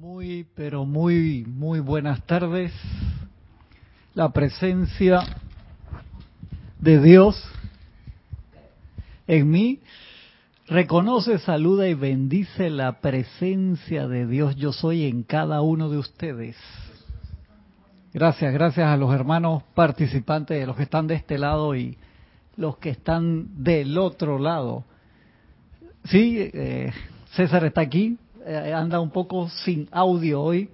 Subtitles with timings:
[0.00, 2.72] Muy, pero muy, muy buenas tardes.
[4.12, 5.20] La presencia
[6.80, 7.40] de Dios
[9.28, 9.80] en mí
[10.66, 14.56] reconoce, saluda y bendice la presencia de Dios.
[14.56, 16.56] Yo soy en cada uno de ustedes.
[18.12, 21.96] Gracias, gracias a los hermanos participantes, los que están de este lado y
[22.56, 24.84] los que están del otro lado.
[26.02, 26.92] Sí, eh,
[27.36, 30.68] César está aquí, eh, anda un poco sin audio hoy.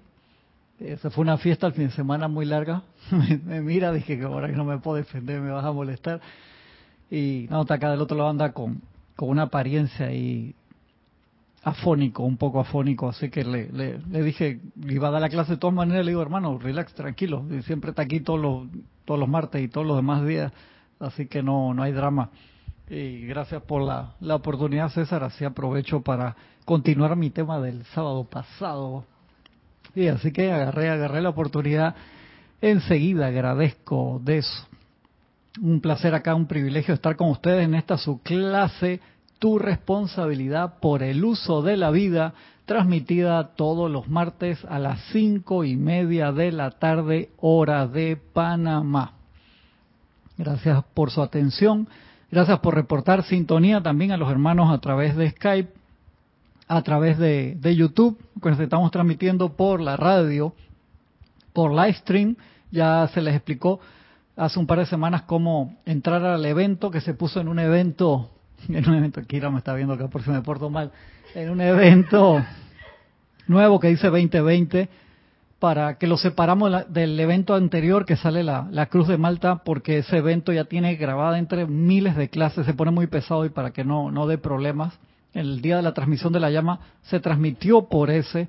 [0.81, 2.83] Eh, se fue una fiesta el fin de semana muy larga.
[3.45, 6.21] me, mira, dije que ahora no me puedo defender, me vas a molestar.
[7.11, 8.81] Y no, está acá del otro lado anda con,
[9.17, 10.55] con una apariencia y
[11.63, 15.59] afónico, un poco afónico, así que le, le, dije, iba a dar la clase de
[15.59, 18.69] todas maneras, le digo, hermano, relax, tranquilo, siempre está aquí todos los,
[19.05, 20.53] todos los martes y todos los demás días,
[20.99, 22.31] así que no, no hay drama.
[22.89, 26.35] Y gracias por la, la oportunidad, César, así aprovecho para
[26.71, 29.05] continuar mi tema del sábado pasado.
[29.93, 31.97] Y así que agarré, agarré la oportunidad
[32.61, 34.69] enseguida, agradezco de eso.
[35.61, 39.01] Un placer acá, un privilegio estar con ustedes en esta su clase
[39.41, 42.35] tu responsabilidad por el uso de la vida,
[42.67, 49.15] transmitida todos los martes a las cinco y media de la tarde, hora de Panamá.
[50.39, 51.89] Gracias por su atención.
[52.31, 55.80] Gracias por reportar sintonía también a los hermanos a través de Skype,
[56.71, 60.55] a través de, YouTube, que estamos transmitiendo por la radio,
[61.53, 62.37] por live stream.
[62.71, 63.81] Ya se les explicó
[64.37, 68.31] hace un par de semanas cómo entrar al evento, que se puso en un evento
[68.69, 70.93] en un evento, Kira me está viendo acá por si me porto mal,
[71.35, 72.41] en un evento
[73.49, 74.89] nuevo que dice 2020,
[75.59, 79.99] para que lo separamos del evento anterior que sale la, la, Cruz de Malta, porque
[79.99, 83.73] ese evento ya tiene grabada entre miles de clases, se pone muy pesado y para
[83.73, 84.97] que no, no dé problemas.
[85.33, 88.49] El día de la transmisión de la llama se transmitió por ese,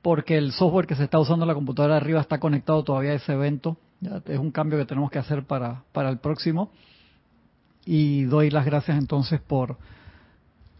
[0.00, 3.14] porque el software que se está usando en la computadora arriba está conectado todavía a
[3.14, 3.76] ese evento.
[4.00, 6.70] Ya es un cambio que tenemos que hacer para, para el próximo
[7.84, 9.76] y doy las gracias entonces por,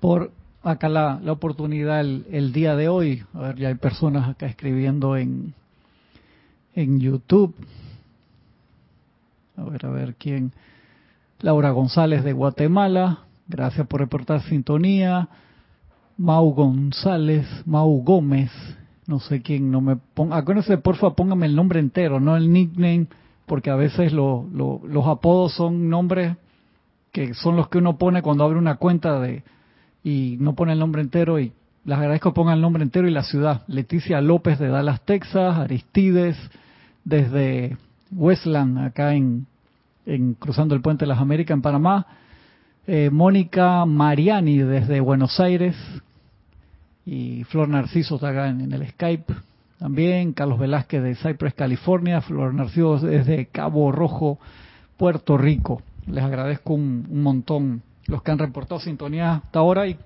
[0.00, 0.32] por
[0.62, 3.24] acá la, la oportunidad el, día de hoy.
[3.34, 5.54] A ver, ya hay personas acá escribiendo en,
[6.74, 7.54] en YouTube.
[9.56, 10.52] A ver, a ver quién.
[11.40, 15.28] Laura González de Guatemala, gracias por reportar sintonía.
[16.16, 18.50] Mau González, Mau Gómez,
[19.06, 20.36] no sé quién, no me ponga.
[20.36, 23.06] Acuérdense, porfa, póngame el nombre entero, no el nickname,
[23.47, 26.36] porque a veces lo, los apodos son nombres
[27.12, 29.42] que son los que uno pone cuando abre una cuenta de
[30.02, 31.52] y no pone el nombre entero y
[31.84, 33.62] les agradezco pongan el nombre entero y la ciudad.
[33.66, 36.36] Leticia López de Dallas, Texas, Aristides
[37.04, 37.76] desde
[38.12, 39.47] Westland, acá en,
[40.06, 42.06] en cruzando el puente de las Américas en Panamá,
[42.87, 45.76] eh, Mónica Mariani desde Buenos Aires
[47.06, 49.32] y Flor Narciso está acá en, el Skype
[49.78, 54.38] también, Carlos Velázquez de Cypress, California, Flor Narciso desde Cabo Rojo,
[54.97, 55.82] Puerto Rico.
[56.06, 59.97] Les agradezco un, montón los que han reportado sintonía hasta ahora y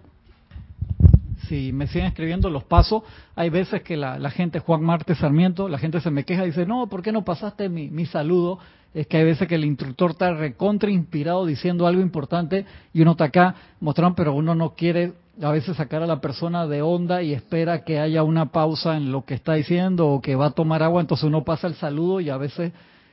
[1.48, 3.04] si me siguen escribiendo los pasos,
[3.36, 6.66] hay veces que la, gente, Juan Marte Sarmiento, la gente se me queja y dice,
[6.66, 8.58] no, ¿por qué no pasaste mi, mi saludo?
[8.96, 12.64] Es que hay veces que el instructor está recontra inspirado diciendo algo importante
[12.94, 15.12] y uno está acá mostrando, pero uno no quiere
[15.42, 19.12] a veces sacar a la persona de onda y espera que haya una pausa en
[19.12, 22.22] lo que está diciendo o que va a tomar agua, entonces uno pasa el saludo
[22.22, 22.72] y a veces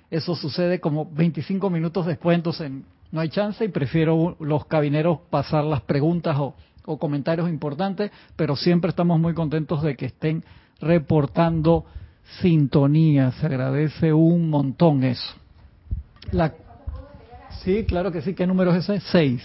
[0.09, 2.71] eso sucede como 25 minutos después, entonces
[3.11, 6.55] no hay chance y prefiero los cabineros pasar las preguntas o,
[6.97, 10.45] comentarios importantes, pero siempre estamos muy contentos de que estén
[10.79, 11.83] reportando
[12.41, 13.33] sintonía.
[13.33, 15.42] Se agradece un montón eso.
[16.31, 16.53] La...
[17.63, 18.33] Sí, claro que sí.
[18.33, 18.99] ¿Qué número es ese?
[19.11, 19.43] Seis.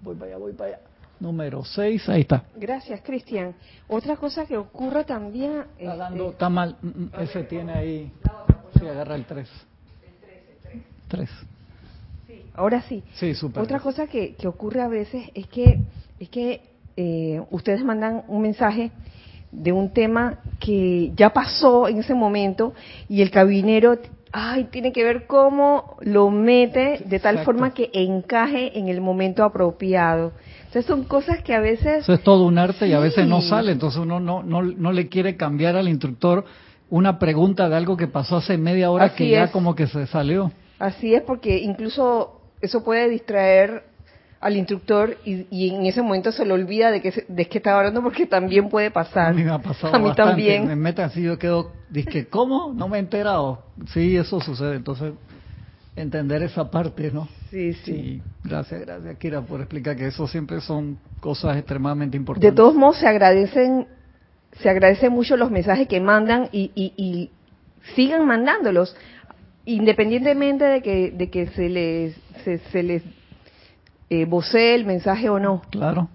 [0.00, 0.80] Voy para allá, voy para allá.
[1.20, 2.44] Número seis, ahí está.
[2.56, 3.54] Gracias, Cristian.
[3.88, 5.64] Otra cosa que ocurre también...
[5.76, 8.12] Está, dando, este, está mal, mm, mm, ese tiene ahí...
[8.78, 9.48] Sí, agarra el 3.
[10.72, 11.30] El 3,
[12.28, 13.02] Sí, ahora sí.
[13.14, 13.62] Sí, super.
[13.62, 15.80] Otra cosa que, que, ocurre a veces es que,
[16.20, 16.62] es que
[16.96, 18.92] eh, ustedes mandan un mensaje
[19.50, 22.74] de un tema que ya pasó en ese momento
[23.08, 23.98] y el cabinero
[24.32, 29.44] ay, tiene que ver cómo lo mete de tal forma que encaje en el momento
[29.44, 30.32] apropiado.
[30.58, 32.02] Entonces son cosas que a veces...
[32.02, 34.92] Eso es todo un arte y a veces no sale, entonces uno no, no, no
[34.92, 36.44] le quiere cambiar al instructor
[36.90, 40.52] una pregunta de algo que pasó hace media hora que ya como que se salió.
[40.78, 43.84] Así es, porque incluso eso puede distraer
[44.40, 48.02] al instructor y, en ese momento se le olvida de que de qué estaba hablando
[48.02, 49.30] porque también puede pasar.
[49.30, 50.66] A mí me ha pasado A mí también.
[50.66, 52.72] Me meten así, yo quedo, dije, ¿cómo?
[52.72, 53.62] No me he enterado.
[53.92, 54.76] Sí, eso sucede.
[54.76, 55.12] Entonces,
[55.96, 57.28] entender esa parte, ¿no?
[57.50, 58.22] Sí, sí.
[58.44, 62.50] Gracias, gracias, Kira, por explicar que eso siempre son cosas extremadamente importantes.
[62.50, 63.86] De todos modos, se agradecen
[64.62, 67.30] se agradece mucho los mensajes que mandan y, y, y
[67.94, 68.96] sigan mandándolos,
[69.64, 73.02] independientemente de que, de que se les, se, se les
[74.10, 75.62] eh, vocee el mensaje o no.
[75.70, 76.08] Claro.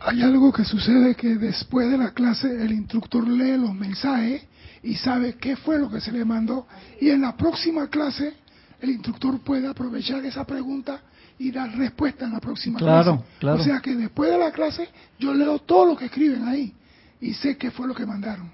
[0.00, 4.42] Hay algo que sucede que después de la clase el instructor lee los mensajes
[4.82, 6.66] y sabe qué fue lo que se le mandó
[7.00, 8.34] y en la próxima clase
[8.80, 11.00] el instructor puede aprovechar esa pregunta
[11.38, 13.38] y dar respuesta en la próxima Claro, clase.
[13.40, 13.60] claro.
[13.60, 16.72] O sea que después de la clase yo leo todo lo que escriben ahí
[17.20, 18.50] y sé qué fue lo que mandaron.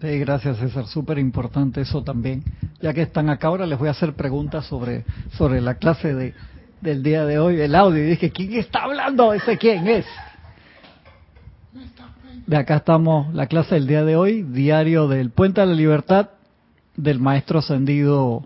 [0.00, 2.42] Sí, gracias César, súper importante eso también.
[2.80, 5.04] Ya que están acá ahora les voy a hacer preguntas sobre,
[5.36, 6.34] sobre la clase de,
[6.82, 8.04] del día de hoy, el audio.
[8.04, 9.32] Y dije, ¿quién está hablando?
[9.32, 10.04] ¿Ese quién es?
[12.46, 16.30] De acá estamos, la clase del día de hoy, diario del Puente a la Libertad
[16.96, 18.44] del Maestro Ascendido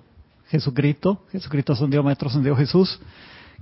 [0.48, 3.00] Jesucristo, Jesucristo Ascendido, Maestro Ascendido Jesús,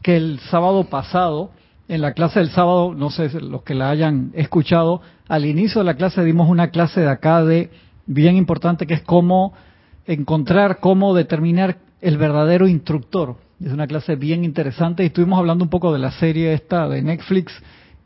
[0.03, 1.53] que el sábado pasado,
[1.87, 5.85] en la clase del sábado, no sé los que la hayan escuchado, al inicio de
[5.85, 7.71] la clase dimos una clase de acá de
[8.07, 9.55] bien importante que es cómo
[10.05, 13.37] encontrar, cómo determinar el verdadero instructor.
[13.63, 17.03] Es una clase bien interesante y estuvimos hablando un poco de la serie esta de
[17.03, 17.53] Netflix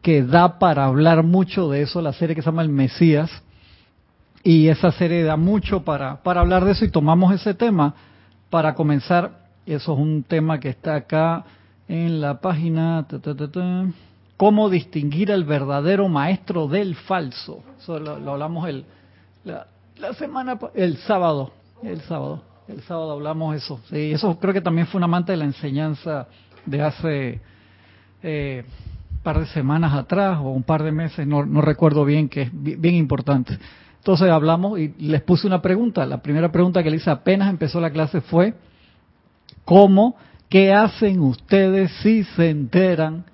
[0.03, 3.31] que da para hablar mucho de eso, la serie que se llama El Mesías.
[4.45, 7.95] Y esa serie da mucho para, para hablar de eso y tomamos ese tema
[8.51, 9.47] para comenzar.
[9.67, 11.45] Eso es un tema que está acá
[11.89, 13.07] en la página.
[13.09, 13.87] ta, ta, ta,
[14.37, 17.63] cómo distinguir al verdadero maestro del falso.
[17.79, 18.85] Eso lo, lo hablamos el,
[19.45, 19.67] la,
[19.99, 21.51] la semana, el sábado.
[21.83, 22.48] El sábado.
[22.69, 23.81] El sábado hablamos eso.
[23.89, 26.29] Sí, eso creo que también fue un amante de la enseñanza
[26.67, 27.41] de hace
[28.23, 28.65] eh,
[29.23, 32.51] par de semanas atrás o un par de meses, no, no recuerdo bien, que es
[32.53, 33.59] bi- bien importante.
[33.97, 36.05] Entonces hablamos y les puse una pregunta.
[36.05, 38.55] La primera pregunta que le hice apenas empezó la clase fue,
[39.65, 40.17] ¿cómo,
[40.51, 43.25] qué hacen ustedes si se enteran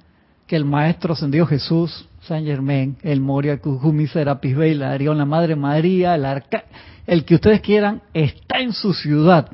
[0.55, 5.56] el Maestro Ascendido Jesús, San Germán, el Moria, Kujumi, Serapis Bey, la Arión, la Madre
[5.56, 6.65] María, el Arca,
[7.06, 9.51] el que ustedes quieran, está en su ciudad,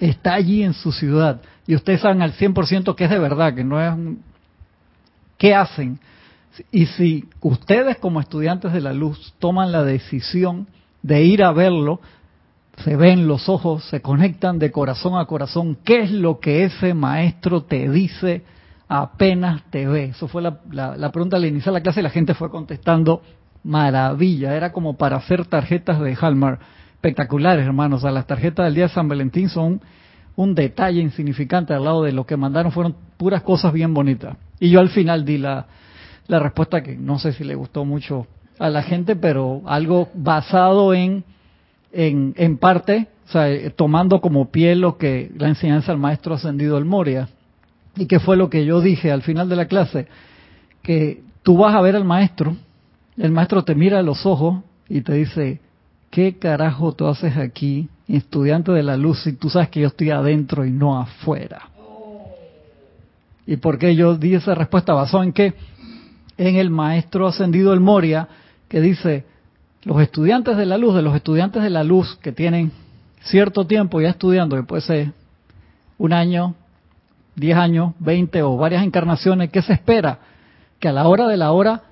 [0.00, 3.64] está allí en su ciudad, y ustedes saben al 100% que es de verdad, que
[3.64, 4.16] no es.
[5.36, 5.98] ¿Qué hacen?
[6.70, 10.68] Y si ustedes como estudiantes de la luz toman la decisión
[11.02, 12.00] de ir a verlo,
[12.84, 16.94] se ven los ojos, se conectan de corazón a corazón, ¿qué es lo que ese
[16.94, 18.42] maestro te dice
[18.88, 20.04] apenas te ve?
[20.06, 23.22] Eso fue la, la, pregunta al iniciar la clase y la gente fue contestando
[23.64, 26.60] maravilla, era como para hacer tarjetas de Hallmark
[26.94, 29.80] espectaculares, hermanos, o sea, las tarjetas del día de San Valentín son
[30.36, 34.36] un detalle insignificante al lado de lo que mandaron, fueron puras cosas bien bonitas.
[34.60, 35.66] Y yo al final di la,
[36.28, 38.26] la respuesta que no sé si le gustó mucho
[38.58, 41.24] a la gente, pero algo basado en,
[41.92, 46.34] en, en parte, o sea, eh, tomando como pie lo que la enseñanza del maestro
[46.34, 47.28] ascendido el Moria,
[47.96, 50.06] y que fue lo que yo dije al final de la clase,
[50.82, 52.56] que tú vas a ver al maestro,
[53.16, 55.60] el maestro te mira a los ojos y te dice,
[56.10, 60.10] ¿qué carajo tú haces aquí, estudiante de la luz, si tú sabes que yo estoy
[60.10, 61.70] adentro y no afuera?
[63.46, 64.92] ¿Y por qué yo di esa respuesta?
[64.92, 65.54] ¿Basado en qué?
[66.36, 68.28] En el maestro ascendido el Moria,
[68.68, 69.24] que dice,
[69.84, 72.72] los estudiantes de la luz, de los estudiantes de la luz que tienen
[73.22, 75.12] cierto tiempo ya estudiando, que puede ser
[75.96, 76.54] un año,
[77.36, 80.18] diez años, veinte o varias encarnaciones, ¿qué se espera?
[80.80, 81.82] Que a la hora de la hora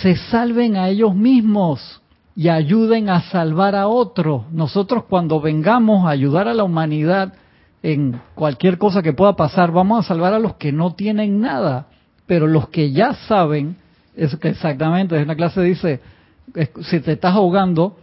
[0.00, 2.00] se salven a ellos mismos
[2.34, 4.44] y ayuden a salvar a otros.
[4.52, 7.34] Nosotros cuando vengamos a ayudar a la humanidad
[7.82, 11.86] en cualquier cosa que pueda pasar, vamos a salvar a los que no tienen nada,
[12.26, 13.76] pero los que ya saben,
[14.14, 16.00] es que exactamente, en una clase dice,
[16.82, 17.96] si te estás ahogando,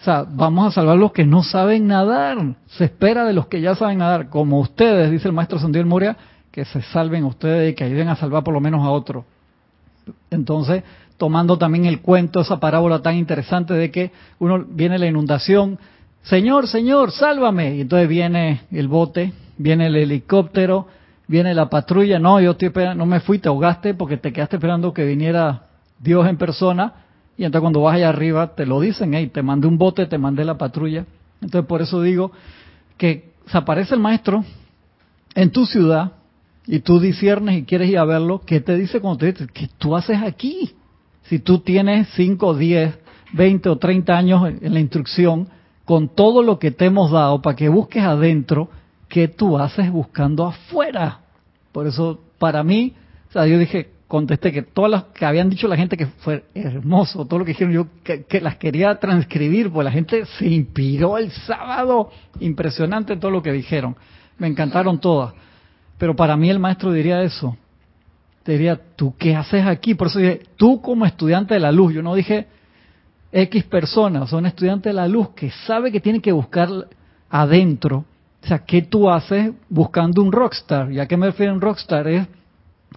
[0.00, 2.36] o sea, vamos a salvar a los que no saben nadar.
[2.66, 6.16] Se espera de los que ya saben nadar, como ustedes, dice el maestro Santiago Moria,
[6.54, 9.24] que se salven ustedes y que ayuden a salvar por lo menos a otro.
[10.30, 10.84] Entonces,
[11.16, 15.80] tomando también el cuento, esa parábola tan interesante de que uno viene la inundación,
[16.22, 17.74] Señor, Señor, sálvame.
[17.74, 20.86] Y entonces viene el bote, viene el helicóptero,
[21.26, 22.20] viene la patrulla.
[22.20, 25.66] No, yo estoy no me fui, te ahogaste porque te quedaste esperando que viniera
[25.98, 26.92] Dios en persona.
[27.36, 30.18] Y entonces cuando vas allá arriba te lo dicen, hey, te mandé un bote, te
[30.18, 31.04] mandé la patrulla.
[31.42, 32.30] Entonces por eso digo
[32.96, 34.44] que se aparece el maestro
[35.34, 36.12] en tu ciudad
[36.66, 39.68] y tú disiernes y quieres ir a verlo, ¿qué te dice cuando te dice, ¿qué
[39.78, 40.74] tú haces aquí?
[41.24, 42.98] Si tú tienes 5, 10,
[43.32, 45.48] 20 o 30 años en la instrucción,
[45.84, 48.70] con todo lo que te hemos dado para que busques adentro,
[49.08, 51.20] ¿qué tú haces buscando afuera?
[51.72, 52.94] Por eso, para mí,
[53.34, 57.40] yo dije, contesté que todas las que habían dicho la gente que fue hermoso, todo
[57.40, 61.30] lo que dijeron, yo que, que las quería transcribir, pues la gente se inspiró el
[61.30, 63.96] sábado, impresionante todo lo que dijeron,
[64.38, 65.34] me encantaron todas.
[66.04, 67.56] Pero para mí el maestro diría eso,
[68.44, 69.94] diría, ¿tú qué haces aquí?
[69.94, 72.46] Por eso dije, tú como estudiante de la luz, yo no dije,
[73.32, 76.68] X personas, son estudiantes de la luz que sabe que tiene que buscar
[77.30, 78.04] adentro.
[78.42, 80.92] O sea, ¿qué tú haces buscando un rockstar?
[80.92, 82.06] ¿Y a qué me refiero un rockstar?
[82.06, 82.28] Es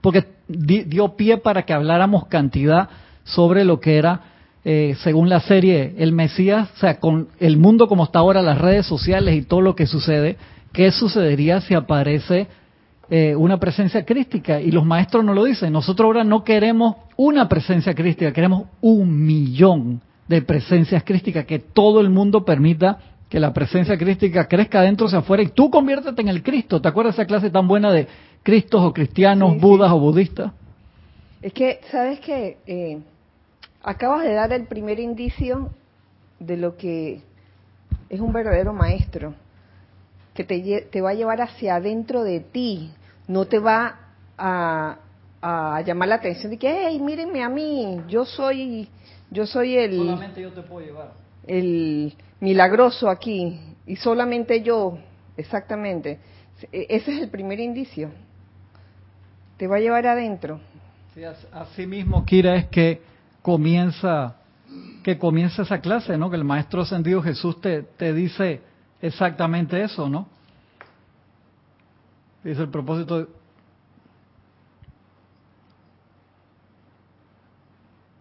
[0.02, 2.90] porque dio pie para que habláramos cantidad
[3.24, 4.20] sobre lo que era,
[4.66, 8.60] eh, según la serie, el Mesías, o sea, con el mundo como está ahora, las
[8.60, 10.36] redes sociales y todo lo que sucede,
[10.74, 12.48] ¿qué sucedería si aparece
[13.10, 14.60] eh, una presencia crística?
[14.60, 19.26] Y los maestros nos lo dicen, nosotros ahora no queremos una presencia crística, queremos un
[19.26, 23.00] millón de presencias crísticas, que todo el mundo permita
[23.30, 26.82] que la presencia crística crezca adentro hacia afuera y tú conviértete en el Cristo.
[26.82, 28.08] ¿Te acuerdas de esa clase tan buena de
[28.44, 30.54] Cristos o cristianos, budas o budistas?
[31.42, 32.58] Es que, ¿sabes qué?
[32.66, 33.00] Eh,
[33.84, 35.70] acabas de dar el primer indicio
[36.40, 37.22] de lo que
[38.10, 39.34] es un verdadero maestro,
[40.34, 42.92] que te, te va a llevar hacia adentro de ti,
[43.28, 44.00] no te va
[44.38, 44.98] a,
[45.42, 48.90] a llamar la atención de que, hey, mírenme a mí, yo soy
[49.30, 49.98] yo soy el...
[49.98, 51.14] Solamente yo te puedo llevar.
[51.46, 53.60] El milagroso aquí.
[53.86, 54.98] Y solamente yo,
[55.36, 56.20] exactamente.
[56.72, 58.10] E, ese es el primer indicio.
[59.58, 60.60] Te va a llevar adentro.
[61.14, 63.02] Sí, así mismo, Kira, es que
[63.42, 64.36] comienza
[65.04, 66.30] que comienza esa clase, ¿no?
[66.30, 68.60] Que el Maestro Ascendido Jesús te, te dice
[69.02, 70.28] exactamente eso, ¿no?
[72.48, 73.26] Dice el propósito de,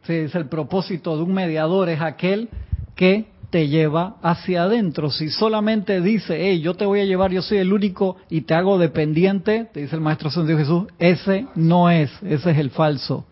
[0.03, 2.49] Sí, es el propósito de un mediador, es aquel
[2.97, 5.11] que te lleva hacia adentro.
[5.11, 8.55] Si solamente dice, hey, yo te voy a llevar, yo soy el único y te
[8.55, 13.27] hago dependiente, te dice el Maestro Santo Jesús, ese no es, ese es el falso.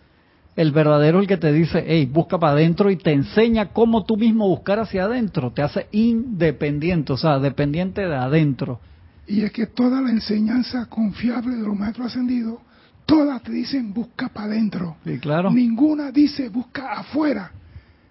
[0.54, 4.04] El verdadero es el que te dice, hey, busca para adentro y te enseña cómo
[4.04, 5.50] tú mismo buscar hacia adentro.
[5.50, 8.78] Te hace independiente, o sea, dependiente de adentro.
[9.26, 12.58] Y es que toda la enseñanza confiable de los maestros ascendidos
[13.06, 14.96] Todas te dicen busca para adentro.
[15.04, 15.50] Sí, claro.
[15.50, 17.50] Ninguna dice busca afuera.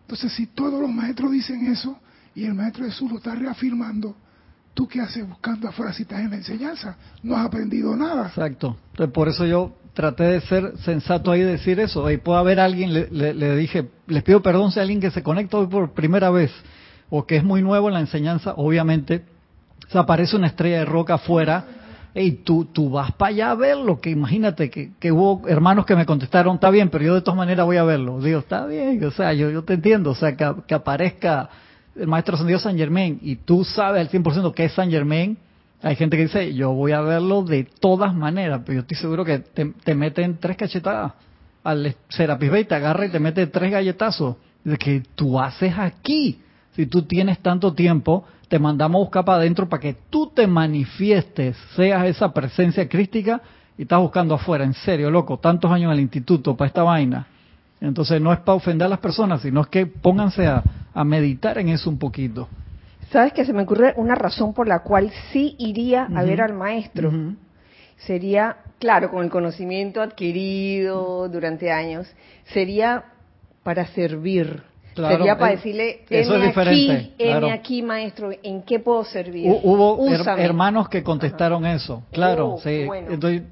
[0.01, 1.97] Entonces, si todos los maestros dicen eso
[2.35, 4.15] y el maestro Jesús lo está reafirmando,
[4.73, 6.95] ¿tú qué haces buscando afuera si estás en la enseñanza?
[7.23, 8.27] No has aprendido nada.
[8.27, 8.77] Exacto.
[8.91, 12.09] Entonces, por eso yo traté de ser sensato ahí y decir eso.
[12.11, 15.23] Y puede haber alguien, le, le, dije, les pido perdón si hay alguien que se
[15.23, 16.51] conecta hoy por primera vez
[17.09, 19.25] o que es muy nuevo en la enseñanza, obviamente,
[19.87, 21.65] se aparece una estrella de roca afuera
[22.13, 26.05] hey, tú, tú vas para allá a verlo, que imagínate que, hubo hermanos que me
[26.05, 28.21] contestaron, está bien, pero yo de todas maneras voy a verlo.
[28.21, 31.49] Digo, está bien, o sea, yo, yo te entiendo, o sea, que, aparezca
[31.95, 35.37] el Maestro Ascendido San Germain y tú sabes al 100% que es San Germain,
[35.81, 39.25] hay gente que dice, yo voy a verlo de todas maneras, pero yo estoy seguro
[39.25, 41.13] que te, te meten tres cachetadas
[41.63, 44.37] al Serapis Bay, te agarra y te mete tres galletazos.
[44.63, 46.39] De que tú haces aquí,
[46.75, 50.45] si tú tienes tanto tiempo te mandamos a buscar para adentro para que tú te
[50.45, 53.41] manifiestes, seas esa presencia crística
[53.77, 57.25] y estás buscando afuera, en serio, loco, tantos años en el instituto para esta vaina.
[57.81, 60.63] Entonces no es para ofender a las personas, sino es que pónganse a,
[61.03, 62.47] meditar en eso un poquito.
[63.11, 66.53] ¿Sabes que se me ocurre una razón por la cual sí iría a ver al
[66.53, 67.11] maestro?
[67.97, 72.07] Sería, claro, con el conocimiento adquirido durante años,
[72.45, 73.05] sería
[73.63, 74.61] para servir
[74.95, 77.13] Sería para decirle, eso es aquí,
[77.51, 79.51] aquí, maestro, ¿en qué puedo servir?
[79.63, 80.05] Hubo
[80.37, 82.87] hermanos que contestaron eso, claro, oh, sí.
[83.09, 83.43] Entonces,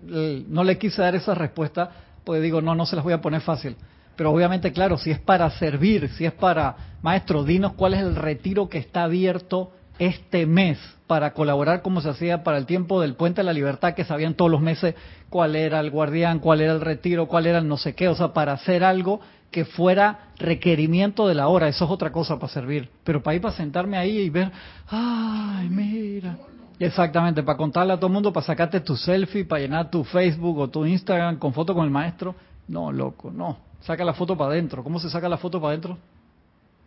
[0.48, 1.90] no le quise dar esa respuesta,
[2.24, 3.76] pues digo, no, no se las voy a poner fácil.
[4.16, 8.16] Pero obviamente, claro, si es para servir, si es para, maestro, dinos cuál es el
[8.16, 13.16] retiro que está abierto este mes para colaborar como se hacía para el tiempo del
[13.16, 14.96] Puente de la Libertad, que sabían todos los meses
[15.30, 18.16] cuál era el guardián, cuál era el retiro, cuál era el no sé qué, o
[18.16, 19.22] sea, para hacer algo
[19.52, 23.42] que fuera requerimiento de la hora, eso es otra cosa para servir, pero para ir
[23.42, 24.52] para sentarme ahí y ver,
[24.88, 26.38] ay, mira.
[26.80, 30.58] Exactamente, para contarle a todo el mundo, para sacarte tu selfie, para llenar tu Facebook
[30.58, 32.34] o tu Instagram con foto con el maestro.
[32.68, 33.58] No, loco, no.
[33.82, 34.84] Saca la foto para adentro.
[34.84, 35.98] ¿Cómo se saca la foto para adentro?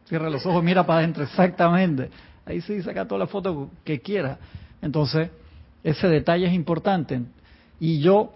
[0.06, 2.10] Cierra los ojos, mira para adentro, exactamente.
[2.44, 4.38] Ahí sí, saca toda la foto que quiera.
[4.82, 5.30] Entonces,
[5.84, 7.20] ese detalle es importante.
[7.78, 8.32] Y yo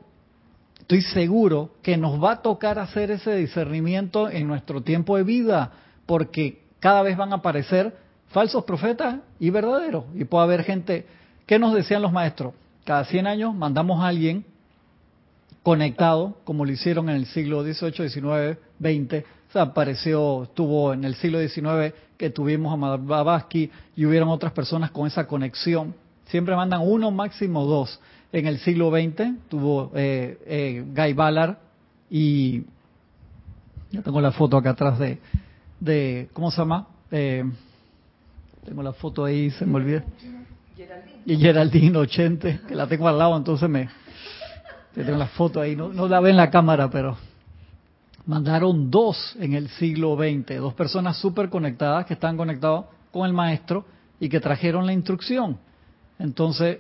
[0.89, 5.71] estoy seguro que nos va a tocar hacer ese discernimiento en nuestro tiempo de vida,
[6.07, 7.95] porque cada vez van a aparecer
[8.29, 10.05] falsos profetas y verdaderos.
[10.15, 11.05] Y puede haber gente,
[11.45, 12.55] ¿qué nos decían los maestros?
[12.87, 14.47] Cada 100 años mandamos a alguien
[15.63, 19.27] conectado, como lo hicieron en el siglo XVIII, XIX, XX.
[19.51, 24.53] O sea, apareció, estuvo en el siglo XIX que tuvimos a Blavatsky y hubieron otras
[24.53, 25.95] personas con esa conexión.
[26.29, 28.01] Siempre mandan uno, máximo dos
[28.33, 31.57] en el siglo XX, tuvo eh, eh, Guy Ballard
[32.11, 32.63] y
[33.91, 35.19] yo tengo la foto acá atrás de,
[35.81, 36.89] de ¿cómo se llama?
[37.11, 37.45] Eh,
[38.65, 40.05] tengo la foto ahí, se me olvida.
[41.25, 43.89] Y Geraldine 80, que la tengo al lado, entonces me
[44.95, 47.17] tengo la foto ahí, no, no la ve en la cámara, pero
[48.27, 53.33] mandaron dos en el siglo XX, dos personas súper conectadas que están conectados con el
[53.33, 53.87] maestro
[54.21, 55.59] y que trajeron la instrucción.
[56.19, 56.79] Entonces,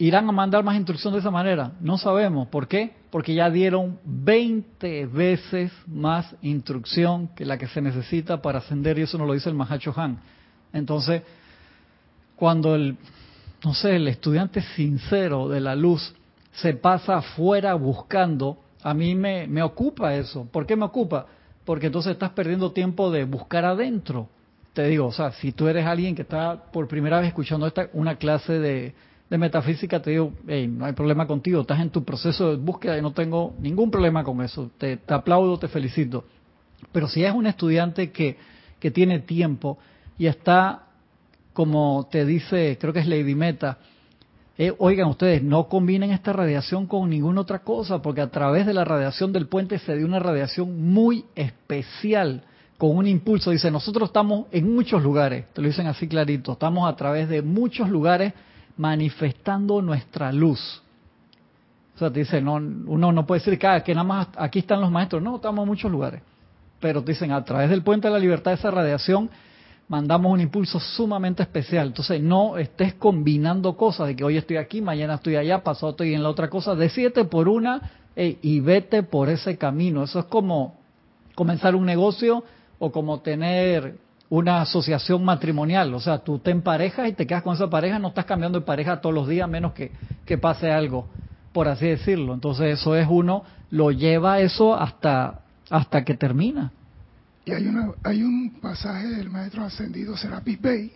[0.00, 1.72] ¿irán a mandar más instrucción de esa manera?
[1.80, 2.48] No sabemos.
[2.48, 2.94] ¿Por qué?
[3.10, 9.02] Porque ya dieron 20 veces más instrucción que la que se necesita para ascender y
[9.02, 10.18] eso nos lo dice el Mahacho Han.
[10.72, 11.22] Entonces,
[12.34, 12.96] cuando el,
[13.62, 16.14] no sé, el estudiante sincero de la luz
[16.52, 20.48] se pasa afuera buscando, a mí me, me ocupa eso.
[20.50, 21.26] ¿Por qué me ocupa?
[21.66, 24.30] Porque entonces estás perdiendo tiempo de buscar adentro.
[24.72, 27.90] Te digo, o sea, si tú eres alguien que está por primera vez escuchando esta,
[27.92, 28.94] una clase de,
[29.30, 32.98] de metafísica, te digo, hey, no hay problema contigo, estás en tu proceso de búsqueda
[32.98, 34.72] y no tengo ningún problema con eso.
[34.76, 36.24] Te, aplaudo, te felicito.
[36.90, 38.36] Pero si es un estudiante que,
[38.80, 39.78] que tiene tiempo
[40.18, 40.82] y está,
[41.52, 43.78] como te dice, creo que es Lady Meta,
[44.58, 48.74] eh, oigan ustedes, no combinen esta radiación con ninguna otra cosa, porque a través de
[48.74, 52.42] la radiación del puente se dio una radiación muy especial,
[52.76, 53.52] con un impulso.
[53.52, 57.42] Dice, nosotros estamos en muchos lugares, te lo dicen así clarito, estamos a través de
[57.42, 58.32] muchos lugares
[58.76, 60.82] manifestando nuestra luz.
[61.94, 64.60] O sea, te dice, no, uno no puede decir que, ah, que nada más aquí
[64.60, 66.22] están los maestros, no, estamos en muchos lugares.
[66.80, 69.30] Pero te dicen, a través del puente de la libertad, esa radiación
[69.90, 71.88] mandamos un impulso sumamente especial.
[71.88, 76.14] Entonces no estés combinando cosas de que hoy estoy aquí, mañana estoy allá, pasado estoy
[76.14, 76.74] en la otra cosa.
[76.74, 80.04] Decídete por una y vete por ese camino.
[80.04, 80.78] Eso es como
[81.34, 82.44] comenzar un negocio
[82.78, 83.96] o como tener
[84.30, 85.92] una asociación matrimonial.
[85.92, 88.64] O sea, tú te emparejas y te quedas con esa pareja, no estás cambiando de
[88.64, 89.92] pareja todos los días, menos que,
[90.24, 91.08] que pase algo,
[91.52, 92.32] por así decirlo.
[92.32, 96.72] Entonces eso es uno, lo lleva eso hasta, hasta que termina.
[97.44, 100.92] Y hay, una, hay un pasaje del maestro ascendido Serapis Bey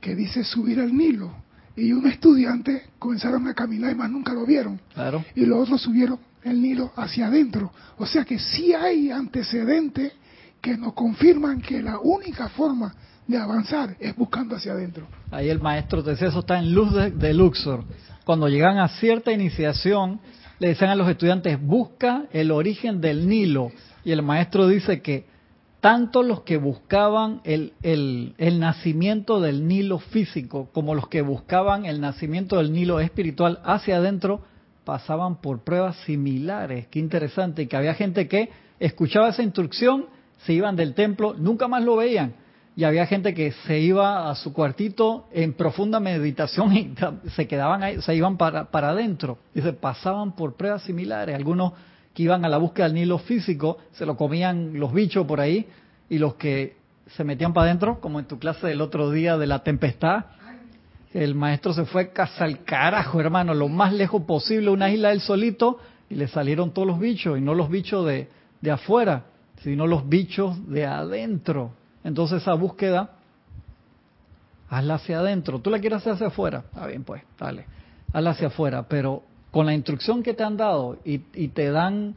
[0.00, 1.32] que dice subir al Nilo.
[1.74, 4.80] Y un estudiante comenzaron a caminar y más nunca lo vieron.
[4.92, 5.24] Claro.
[5.34, 7.72] Y los otros subieron el Nilo hacia adentro.
[7.96, 10.12] O sea que sí hay antecedentes
[10.60, 12.94] que nos confirman que la única forma
[13.26, 15.06] de avanzar es buscando hacia adentro.
[15.30, 17.84] Ahí el maestro te dice, eso está en luz de, Luxor.
[18.24, 20.20] Cuando llegan a cierta iniciación,
[20.58, 23.70] le dicen a los estudiantes, busca el origen del Nilo.
[24.04, 25.26] Y el maestro dice que
[25.80, 31.86] tanto los que buscaban el, el, el, nacimiento del Nilo físico como los que buscaban
[31.86, 34.40] el nacimiento del Nilo espiritual hacia adentro
[34.84, 36.88] pasaban por pruebas similares.
[36.88, 37.62] Qué interesante.
[37.62, 38.48] Y que había gente que
[38.80, 40.06] escuchaba esa instrucción,
[40.44, 42.34] se iban del templo, nunca más lo veían.
[42.76, 46.94] Y había gente que se iba a su cuartito en profunda meditación y
[47.34, 49.38] se quedaban ahí, se iban para, para adentro.
[49.52, 51.34] Y se pasaban por pruebas similares.
[51.34, 51.72] Algunos
[52.14, 55.66] que iban a la búsqueda del Nilo físico, se lo comían los bichos por ahí,
[56.08, 56.76] y los que
[57.16, 60.26] se metían para adentro, como en tu clase del otro día de la tempestad,
[61.14, 65.20] el maestro se fue casa al carajo, hermano, lo más lejos posible, una isla del
[65.20, 65.78] solito,
[66.10, 68.28] y le salieron todos los bichos, y no los bichos de,
[68.60, 69.24] de afuera,
[69.62, 71.72] sino los bichos de adentro.
[72.04, 73.10] Entonces esa búsqueda,
[74.68, 75.58] hazla hacia adentro.
[75.58, 77.66] Tú la quieres hacer hacia afuera, está bien pues, dale,
[78.12, 82.14] hazla hacia afuera, pero con la instrucción que te han dado y, y, te dan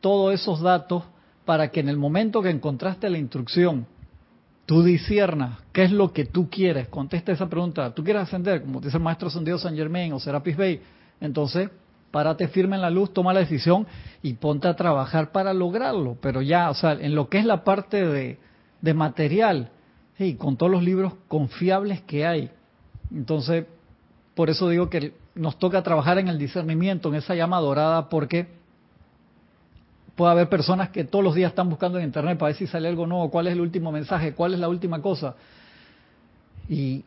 [0.00, 1.04] todos esos datos
[1.44, 3.86] para que en el momento que encontraste la instrucción,
[4.66, 6.88] tú disiernas qué es lo que tú quieres.
[6.88, 7.94] Contesta esa pregunta.
[7.94, 8.62] ¿Tú quieres ascender?
[8.62, 10.80] Como dice el maestro ascendido San Germain o Serapis Bay.
[11.20, 11.70] Entonces,
[12.14, 13.88] párate firme en la luz, toma la decisión
[14.22, 16.16] y ponte a trabajar para lograrlo.
[16.20, 18.38] Pero ya, o sea, en lo que es la parte de,
[18.80, 19.70] de material,
[20.16, 22.50] y con todos los libros confiables que hay.
[23.12, 23.66] Entonces,
[24.36, 28.46] por eso digo que nos toca trabajar en el discernimiento, en esa llama dorada, porque
[30.14, 32.86] puede haber personas que todos los días están buscando en internet para ver si sale
[32.86, 35.34] algo nuevo, cuál es el último mensaje, cuál es la última cosa.
[36.68, 37.04] Y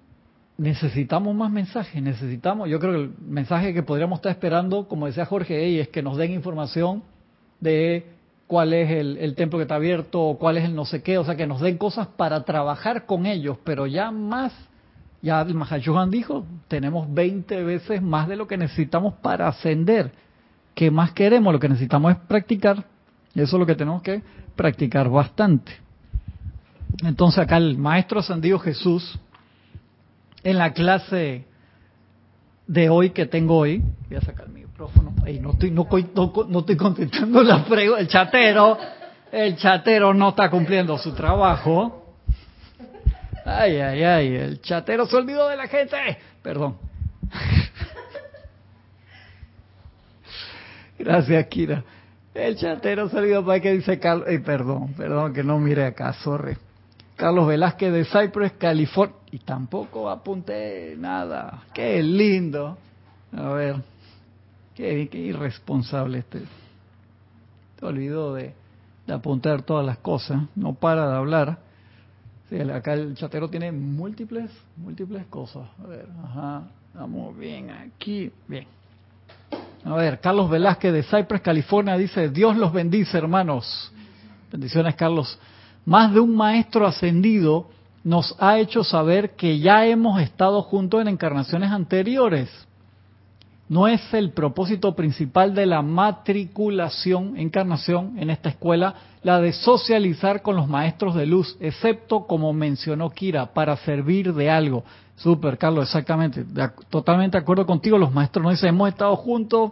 [0.57, 5.25] necesitamos más mensajes, necesitamos, yo creo que el mensaje que podríamos estar esperando, como decía
[5.25, 7.03] Jorge, es que nos den información
[7.59, 8.05] de
[8.47, 11.25] cuál es el, templo que está abierto, o cuál es el no sé qué, o
[11.25, 14.53] sea, que nos den cosas para trabajar con ellos, pero ya más
[15.21, 20.11] ya el Mahayuhan dijo, tenemos 20 veces más de lo que necesitamos para ascender.
[20.75, 21.51] ¿Qué más queremos?
[21.51, 22.85] Lo que necesitamos es practicar.
[23.33, 24.21] Eso es lo que tenemos que
[24.55, 25.71] practicar bastante.
[27.03, 29.19] Entonces acá el Maestro Ascendido Jesús,
[30.43, 31.45] en la clase
[32.67, 36.33] de hoy que tengo hoy, voy a sacar mi micrófono, Ey, no, estoy, no, no,
[36.47, 38.77] no estoy contestando la pregunta, el chatero,
[39.31, 42.15] el chatero no está cumpliendo su trabajo.
[43.45, 45.95] Ay, ay, ay, el chatero se olvidó de la gente.
[46.41, 46.77] Perdón.
[50.99, 51.83] Gracias, Kira.
[52.33, 54.27] El chatero se olvidó para que dice Carlos.
[54.45, 56.57] Perdón, perdón que no mire acá, sorry.
[57.17, 59.15] Carlos Velázquez de Cypress, California.
[59.31, 61.63] Y tampoco apunté nada.
[61.73, 62.77] Qué lindo.
[63.35, 63.75] A ver,
[64.75, 66.43] qué, irresponsable este.
[67.79, 68.53] Te olvidó de,
[69.09, 71.59] apuntar todas las cosas, no para de hablar.
[72.73, 75.67] Acá el chatero tiene múltiples, múltiples cosas.
[75.83, 78.67] A ver, ajá, vamos bien aquí, bien.
[79.83, 83.91] A ver, Carlos Velázquez de Cypress, California dice, Dios los bendice, hermanos.
[84.51, 85.37] Bendiciones, Carlos.
[85.87, 87.69] Más de un maestro ascendido
[88.03, 92.49] nos ha hecho saber que ya hemos estado juntos en encarnaciones anteriores.
[93.69, 100.41] No es el propósito principal de la matriculación, encarnación en esta escuela, la de socializar
[100.41, 104.83] con los maestros de luz, excepto, como mencionó Kira, para servir de algo.
[105.15, 106.43] Super, Carlos, exactamente.
[106.89, 107.97] totalmente de acuerdo contigo.
[107.97, 109.71] Los maestros nos dicen, hemos estado juntos,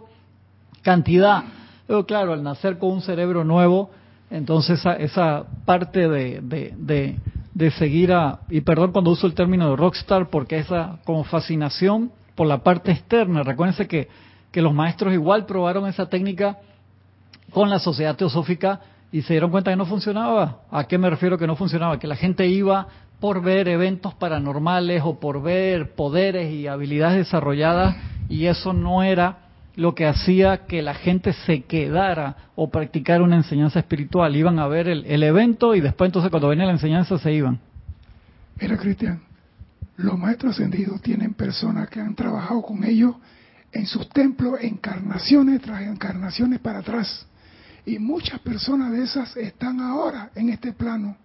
[0.80, 1.44] cantidad.
[1.86, 3.90] Pero claro, al nacer con un cerebro nuevo,
[4.30, 7.16] entonces esa, esa parte de, de,
[7.54, 12.10] de, seguir a, y perdón cuando uso el término de rockstar, porque esa como fascinación
[12.34, 13.42] por la parte externa.
[13.42, 14.08] Recuérdense que,
[14.50, 16.58] que los maestros igual probaron esa técnica
[17.50, 18.80] con la sociedad teosófica
[19.12, 20.60] y se dieron cuenta que no funcionaba.
[20.70, 21.98] ¿A qué me refiero que no funcionaba?
[21.98, 22.88] Que la gente iba
[23.20, 27.96] por ver eventos paranormales o por ver poderes y habilidades desarrolladas
[28.28, 29.45] y eso no era
[29.76, 34.34] lo que hacía que la gente se quedara o practicara una enseñanza espiritual.
[34.34, 37.60] Iban a ver el, evento y después entonces cuando venía la enseñanza se iban.
[38.58, 39.20] Mira, Cristian,
[39.96, 43.14] los maestros ascendidos tienen personas que han trabajado con ellos
[43.70, 47.26] en sus templos, encarnaciones tras encarnaciones para atrás.
[47.84, 51.16] Y muchas personas de esas están ahora en este plano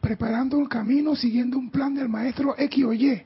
[0.00, 3.22] preparando un camino siguiendo un plan del maestro X o Y.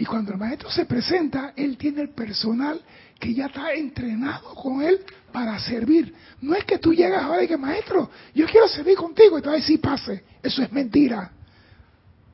[0.00, 2.80] Y cuando el maestro se presenta, él tiene el personal
[3.18, 5.00] que ya está entrenado con él
[5.32, 6.14] para servir.
[6.40, 9.48] No es que tú llegas ahora y que, maestro, yo quiero servir contigo y te
[9.48, 10.22] vas a decir, pase.
[10.40, 11.32] Eso es mentira.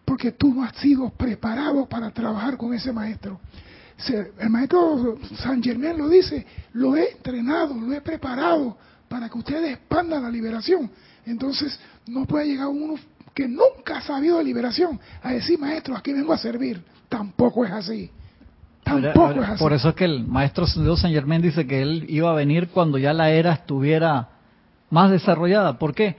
[0.04, 3.40] Porque tú no has sido preparado para trabajar con ese maestro.
[4.38, 8.76] El maestro San Germán lo dice, lo he entrenado, lo he preparado
[9.08, 10.90] para que ustedes expandan la liberación.
[11.24, 12.96] Entonces, no puede llegar uno
[13.32, 16.84] que nunca ha sabido de liberación a decir, maestro, aquí vengo a servir.
[17.16, 18.10] Tampoco es así.
[18.82, 19.62] Tampoco es así.
[19.62, 22.98] Por eso es que el maestro San Germán dice que él iba a venir cuando
[22.98, 24.30] ya la era estuviera
[24.90, 25.78] más desarrollada.
[25.78, 26.16] ¿Por qué?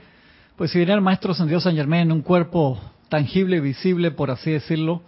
[0.56, 2.80] Pues si viene el maestro Dios San Germán en un cuerpo
[3.10, 5.02] tangible y visible, por así decirlo,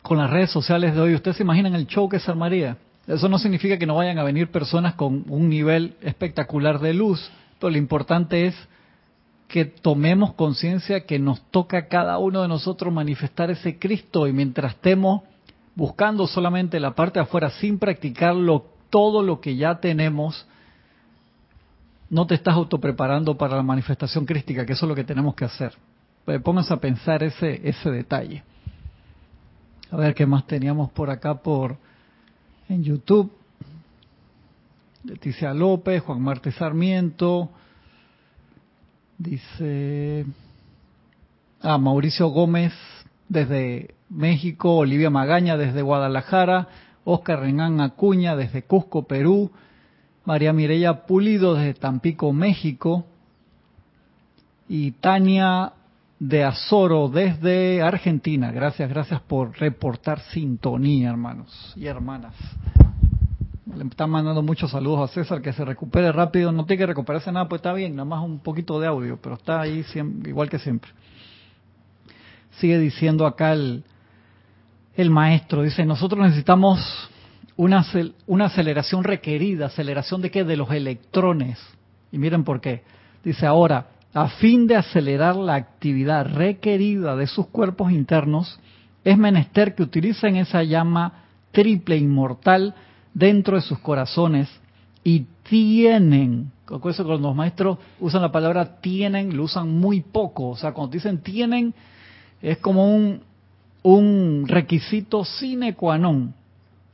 [0.00, 2.78] con las redes sociales de hoy, ¿ustedes se imaginan el show que se armaría?
[3.06, 7.30] Eso no significa que no vayan a venir personas con un nivel espectacular de luz,
[7.58, 8.54] pero lo importante es
[9.50, 14.32] que tomemos conciencia que nos toca a cada uno de nosotros manifestar ese Cristo y
[14.32, 15.22] mientras estemos
[15.74, 20.46] buscando solamente la parte de afuera sin practicarlo todo lo que ya tenemos,
[22.08, 25.44] no te estás autopreparando para la manifestación crística, que eso es lo que tenemos que
[25.44, 25.74] hacer.
[26.24, 28.44] Pues pónganse a pensar ese, ese detalle.
[29.90, 31.76] A ver qué más teníamos por acá por
[32.68, 33.32] en YouTube.
[35.02, 37.50] Leticia López, Juan Marte Sarmiento,
[39.20, 40.24] Dice,
[41.60, 42.72] ah, Mauricio Gómez
[43.28, 46.68] desde México, Olivia Magaña desde Guadalajara,
[47.04, 49.50] Oscar Renán Acuña desde Cusco, Perú,
[50.24, 53.04] María Mireya Pulido desde Tampico, México,
[54.70, 55.74] y Tania
[56.18, 58.50] de Azoro desde Argentina.
[58.52, 62.34] Gracias, gracias por reportar sintonía, hermanos y hermanas.
[63.76, 66.50] Le están mandando muchos saludos a César, que se recupere rápido.
[66.50, 69.36] No tiene que recuperarse nada, pues está bien, nada más un poquito de audio, pero
[69.36, 69.84] está ahí
[70.24, 70.90] igual que siempre.
[72.58, 73.84] Sigue diciendo acá el,
[74.96, 76.80] el maestro, dice, nosotros necesitamos
[77.56, 77.84] una,
[78.26, 80.44] una aceleración requerida, aceleración de qué?
[80.44, 81.58] De los electrones.
[82.10, 82.82] Y miren por qué.
[83.22, 88.58] Dice ahora, a fin de acelerar la actividad requerida de sus cuerpos internos,
[89.04, 92.74] es menester que utilicen esa llama triple inmortal
[93.14, 94.48] dentro de sus corazones
[95.02, 100.50] y tienen, con eso cuando los maestros usan la palabra tienen, lo usan muy poco,
[100.50, 101.74] o sea, cuando dicen tienen,
[102.42, 103.20] es como un,
[103.82, 106.34] un requisito sine qua non.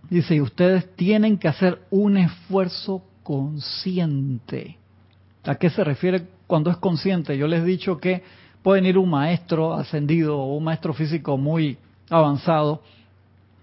[0.09, 4.79] Dice, y ustedes tienen que hacer un esfuerzo consciente.
[5.45, 7.37] ¿A qué se refiere cuando es consciente?
[7.37, 8.23] Yo les he dicho que
[8.63, 11.77] pueden ir un maestro ascendido o un maestro físico muy
[12.09, 12.83] avanzado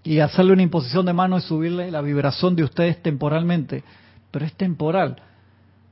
[0.04, 3.84] y hacerle una imposición de mano es subirle la vibración de ustedes temporalmente,
[4.32, 5.22] pero es temporal.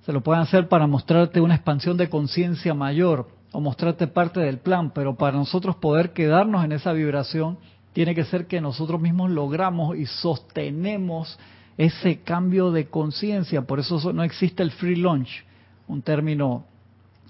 [0.05, 4.59] Se lo pueden hacer para mostrarte una expansión de conciencia mayor o mostrarte parte del
[4.59, 7.57] plan, pero para nosotros poder quedarnos en esa vibración,
[7.93, 11.37] tiene que ser que nosotros mismos logramos y sostenemos
[11.77, 13.61] ese cambio de conciencia.
[13.63, 15.45] Por eso no existe el free lunch,
[15.87, 16.65] un término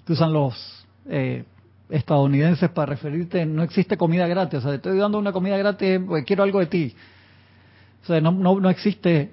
[0.06, 1.44] que usan los eh,
[1.92, 6.00] estadounidenses para referirte, no existe comida gratis, o sea, te estoy dando una comida gratis,
[6.06, 6.94] pues quiero algo de ti.
[8.02, 9.32] O sea, no, no, no existe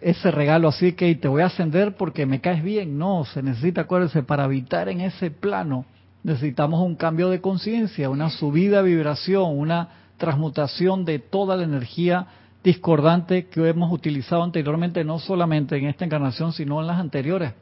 [0.00, 2.98] ese regalo así que te voy a ascender porque me caes bien.
[2.98, 5.86] No, se necesita, acuérdense, para habitar en ese plano
[6.24, 12.26] necesitamos un cambio de conciencia, una subida de vibración, una transmutación de toda la energía
[12.64, 17.52] discordante que hemos utilizado anteriormente, no solamente en esta encarnación, sino en las anteriores.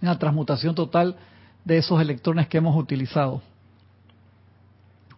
[0.00, 1.16] Una transmutación total
[1.64, 3.42] de esos electrones que hemos utilizado.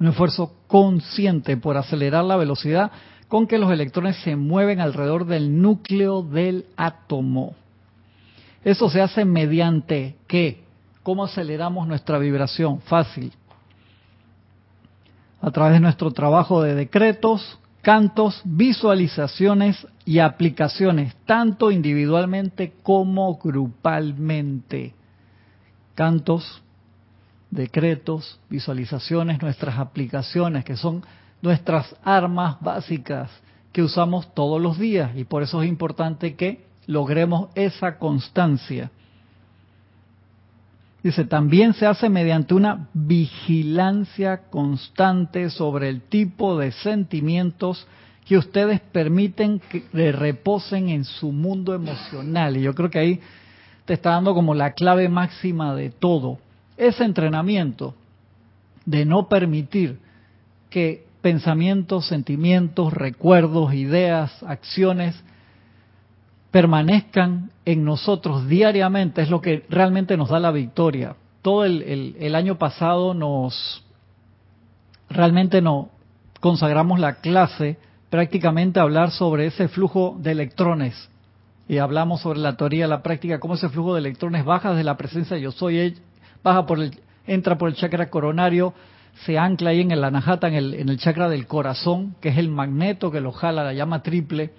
[0.00, 2.90] Un esfuerzo consciente por acelerar la velocidad
[3.28, 7.54] con que los electrones se mueven alrededor del núcleo del átomo.
[8.64, 10.64] Eso se hace mediante qué?
[11.02, 12.80] ¿Cómo aceleramos nuestra vibración?
[12.80, 13.32] Fácil.
[15.40, 24.94] A través de nuestro trabajo de decretos, cantos, visualizaciones y aplicaciones, tanto individualmente como grupalmente.
[25.94, 26.62] Cantos,
[27.50, 31.02] decretos, visualizaciones, nuestras aplicaciones, que son
[31.42, 33.30] nuestras armas básicas
[33.72, 38.90] que usamos todos los días y por eso es importante que logremos esa constancia.
[41.02, 47.86] Dice, también se hace mediante una vigilancia constante sobre el tipo de sentimientos
[48.26, 52.56] que ustedes permiten que reposen en su mundo emocional.
[52.56, 53.20] Y yo creo que ahí
[53.86, 56.38] te está dando como la clave máxima de todo.
[56.80, 57.94] Ese entrenamiento
[58.86, 59.98] de no permitir
[60.70, 65.22] que pensamientos, sentimientos, recuerdos, ideas, acciones
[66.50, 71.16] permanezcan en nosotros diariamente es lo que realmente nos da la victoria.
[71.42, 73.84] Todo el, año pasado nos
[75.10, 75.88] realmente nos
[76.40, 77.76] consagramos la clase
[78.08, 81.10] prácticamente a hablar sobre ese flujo de electrones
[81.68, 84.84] y hablamos sobre la teoría de la práctica, cómo ese flujo de electrones baja desde
[84.84, 85.98] la presencia de yo soy,
[86.42, 88.74] baja por el, entra por el chakra coronario,
[89.24, 92.38] se ancla ahí en el anahata, en el, en el chakra del corazón, que es
[92.38, 94.52] el magneto que lo jala, la llama triple,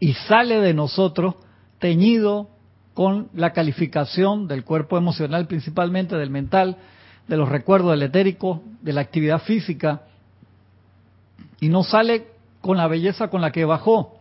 [0.00, 1.36] y sale de nosotros
[1.78, 2.50] teñido
[2.94, 6.78] con la calificación del cuerpo emocional, principalmente del mental,
[7.28, 10.02] de los recuerdos del etérico, de la actividad física,
[11.60, 12.28] y no sale
[12.60, 14.18] con la belleza con la que bajó.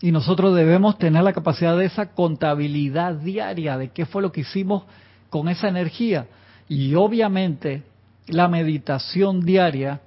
[0.00, 4.42] Y nosotros debemos tener la capacidad de esa contabilidad diaria de qué fue lo que
[4.42, 4.84] hicimos
[5.30, 6.26] con esa energía.
[6.68, 7.82] Y obviamente
[8.26, 10.00] la meditación diaria,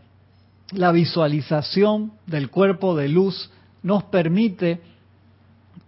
[0.71, 3.51] la visualización del cuerpo de luz
[3.83, 4.81] nos permite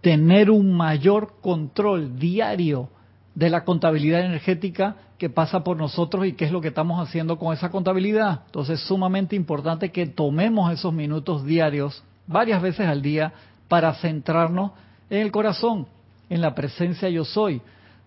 [0.00, 2.90] tener un mayor control diario
[3.34, 7.38] de la contabilidad energética que pasa por nosotros y qué es lo que estamos haciendo
[7.38, 8.42] con esa contabilidad.
[8.46, 13.32] Entonces es sumamente importante que tomemos esos minutos diarios, varias veces al día,
[13.68, 14.72] para centrarnos
[15.08, 15.86] en el corazón,
[16.28, 17.62] en la presencia yo soy,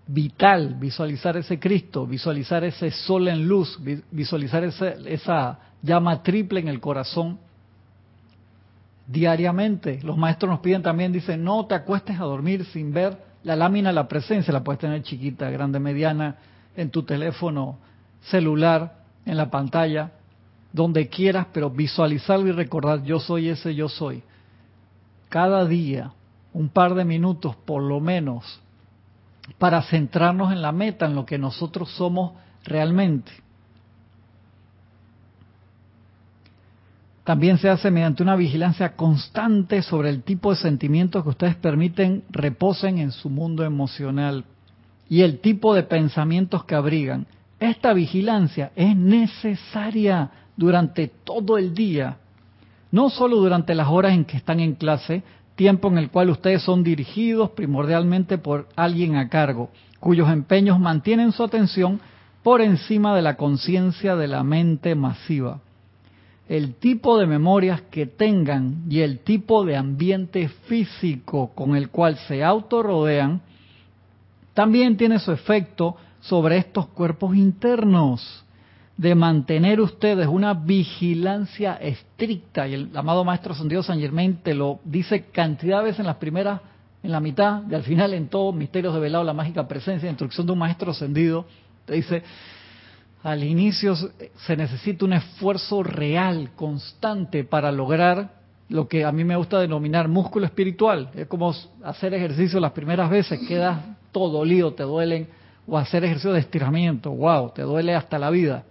[0.08, 3.80] vital, visualizar ese Cristo, visualizar ese sol en luz,
[4.12, 7.39] visualizar esa llama triple en el corazón
[9.06, 10.00] diariamente.
[10.04, 13.91] Los maestros nos piden también, dicen, no te acuestes a dormir sin ver la lámina
[13.91, 16.36] la presencia, la puedes tener chiquita, grande, mediana,
[16.76, 17.78] en tu teléfono
[18.22, 20.12] celular, en la pantalla,
[20.74, 24.22] donde quieras, pero visualizarlo y recordar, yo soy ese, yo soy.
[25.30, 26.12] Cada día,
[26.54, 28.62] un par de minutos por lo menos,
[29.57, 32.33] para centrarnos en la meta, en lo que nosotros somos
[32.63, 33.31] realmente.
[37.23, 42.23] También se hace mediante una vigilancia constante sobre el tipo de sentimientos que ustedes permiten
[42.29, 44.45] reposen en su mundo emocional
[45.10, 47.27] y el tipo de pensamientos que abrigan.
[47.60, 52.17] Esta vigilancia es necesaria durante todo el día,
[52.91, 55.23] no solo durante las horas en que están en clase,
[55.58, 61.34] tiempo en el cual ustedes son dirigidos primordialmente por alguien a cargo, cuyos empeños mantienen
[61.34, 62.00] su atención
[62.43, 65.60] por encima de la conciencia de la mente masiva.
[66.48, 72.15] El tipo de memorias que tengan y el tipo de ambiente físico con el cual
[72.28, 73.41] se autorrodean
[74.54, 78.46] también tiene su efecto sobre estos cuerpos internos
[78.97, 84.79] de mantener ustedes una vigilancia estricta, y el amado Maestro Dios San Germain te lo
[84.83, 86.62] dice cantidad de veces en las primeras,
[87.03, 90.47] en la mitad, y al final en todo Misterios de Velado, la mágica presencia, instrucción
[90.47, 91.45] de un Maestro ascendido,
[91.86, 92.23] te dice,
[93.23, 98.31] al inicio se necesita un esfuerzo real, constante, para lograr
[98.69, 101.10] lo que a mí me gusta denominar músculo espiritual.
[101.15, 103.79] Es como hacer ejercicio las primeras veces, quedas
[104.12, 105.27] todo dolido, te duelen,
[105.67, 108.63] o hacer ejercicio de estiramiento, wow, te duele hasta la vida.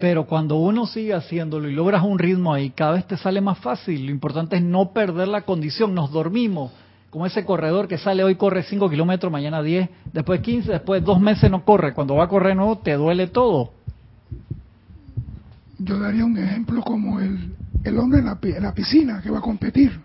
[0.00, 3.58] Pero cuando uno sigue haciéndolo y logras un ritmo ahí, cada vez te sale más
[3.58, 4.06] fácil.
[4.06, 5.94] Lo importante es no perder la condición.
[5.94, 6.72] Nos dormimos,
[7.10, 11.20] como ese corredor que sale hoy corre 5 kilómetros, mañana 10, después 15, después dos
[11.20, 11.92] meses no corre.
[11.92, 13.72] Cuando va a correr nuevo te duele todo.
[15.78, 19.40] Yo daría un ejemplo como el, el hombre en la, en la piscina que va
[19.40, 20.00] a competir.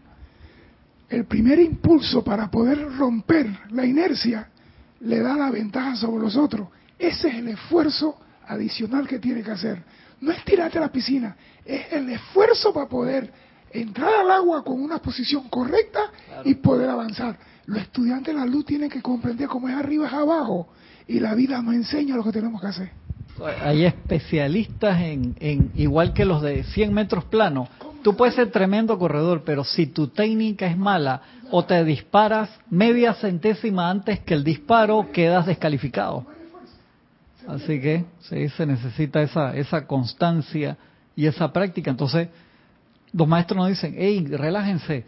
[1.09, 4.49] el primer impulso para poder romper la inercia
[4.99, 6.67] le da la ventaja sobre los otros.
[6.99, 9.83] Ese es el esfuerzo adicional que tiene que hacer.
[10.21, 13.31] No es tirarte a la piscina, es el esfuerzo para poder
[13.71, 16.11] entrar al agua con una posición correcta
[16.43, 17.37] y poder avanzar.
[17.65, 20.69] Los estudiantes de la luz tienen que comprender cómo es arriba es abajo
[21.07, 22.91] y la vida nos enseña lo que tenemos que hacer.
[23.61, 27.67] Hay especialistas en, en igual que los de 100 metros plano.
[28.01, 33.13] Tú puedes ser tremendo corredor, pero si tu técnica es mala o te disparas media
[33.15, 36.25] centésima antes que el disparo, quedas descalificado.
[37.47, 40.77] Así que sí, se necesita esa, esa constancia
[41.15, 41.91] y esa práctica.
[41.91, 42.29] Entonces,
[43.13, 45.05] los maestros nos dicen, hey, relájense.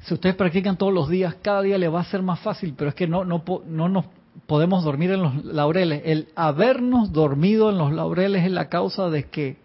[0.00, 2.90] Si ustedes practican todos los días, cada día le va a ser más fácil, pero
[2.90, 4.04] es que no, no, no nos
[4.46, 6.02] podemos dormir en los laureles.
[6.04, 9.56] El habernos dormido en los laureles es la causa de que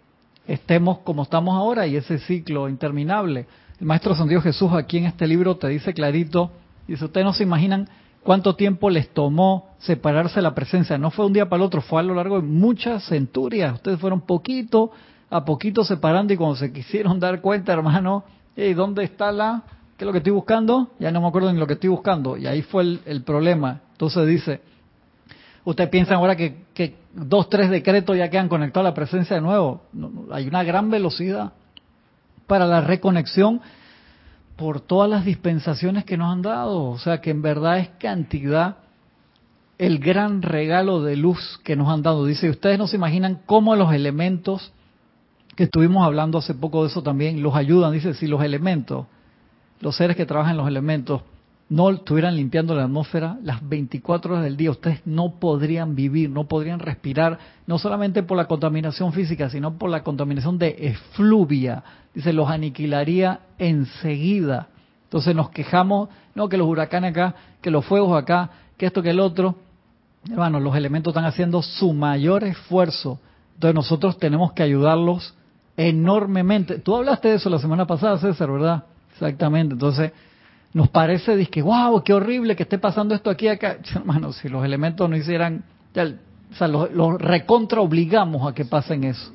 [0.46, 3.46] estemos como estamos ahora y ese ciclo interminable.
[3.78, 6.50] El Maestro San Dios Jesús aquí en este libro te dice clarito,
[6.86, 7.88] dice, ustedes no se imaginan
[8.22, 10.98] cuánto tiempo les tomó separarse de la presencia.
[10.98, 13.74] No fue un día para el otro, fue a lo largo de muchas centurias.
[13.74, 14.90] Ustedes fueron poquito
[15.30, 19.62] a poquito separando y cuando se quisieron dar cuenta, hermano, hey, ¿dónde está la
[20.02, 20.90] ¿Qué es lo que estoy buscando?
[20.98, 22.36] Ya no me acuerdo ni lo que estoy buscando.
[22.36, 23.82] Y ahí fue el, problema.
[23.92, 24.60] Entonces dice,
[25.64, 29.42] usted piensa ahora que, que, dos, tres decretos ya quedan conectados a la presencia de
[29.42, 29.82] nuevo.
[30.32, 31.52] hay una gran velocidad
[32.48, 33.60] para la reconexión
[34.62, 36.84] por todas las dispensaciones que nos han dado.
[36.84, 38.76] O sea que en verdad es cantidad
[39.76, 42.26] el gran regalo de luz que nos han dado.
[42.26, 44.72] Dice, ustedes no se imaginan cómo los elementos,
[45.56, 47.92] que estuvimos hablando hace poco de eso también, los ayudan.
[47.92, 49.06] Dice, si los elementos
[49.80, 51.22] los seres que trabajan en los elementos
[51.72, 56.44] no estuvieran limpiando la atmósfera las 24 horas del día, ustedes no podrían vivir, no
[56.44, 61.82] podrían respirar, no solamente por la contaminación física, sino por la contaminación de efluvia.
[62.12, 64.68] Dice, los aniquilaría enseguida.
[65.04, 69.08] Entonces nos quejamos, no que los huracanes acá, que los fuegos acá, que esto, que
[69.08, 69.56] el otro.
[70.30, 73.18] Hermanos, los elementos están haciendo su mayor esfuerzo.
[73.54, 75.34] Entonces nosotros tenemos que ayudarlos
[75.78, 76.80] enormemente.
[76.80, 78.84] Tú hablaste de eso la semana pasada, César, ¿verdad?
[79.14, 79.72] Exactamente.
[79.72, 80.12] Entonces,
[80.74, 83.78] nos parece, dice, wow, qué horrible que esté pasando esto aquí acá.
[83.94, 89.32] Hermano, si los elementos no hicieran, o sea, los, recontra obligamos a que pasen eso.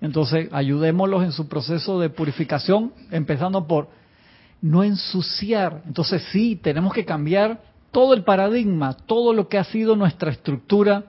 [0.00, 3.88] Entonces, ayudémoslos en su proceso de purificación, empezando por
[4.60, 5.82] no ensuciar.
[5.86, 7.60] Entonces, sí, tenemos que cambiar
[7.92, 11.04] todo el paradigma, todo lo que ha sido nuestra estructura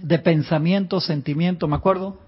[0.00, 1.68] de pensamiento, sentimiento.
[1.68, 2.18] Me acuerdo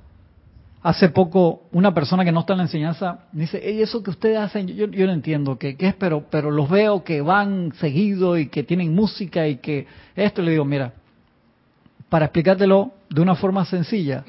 [0.86, 4.38] Hace poco una persona que no está en la enseñanza dice, hey, eso que ustedes
[4.38, 8.46] hacen, yo, yo no entiendo qué, es, pero, pero los veo que van seguido y
[8.46, 10.92] que tienen música y que esto, le digo, mira,
[12.08, 14.24] para explicártelo de una forma sencilla,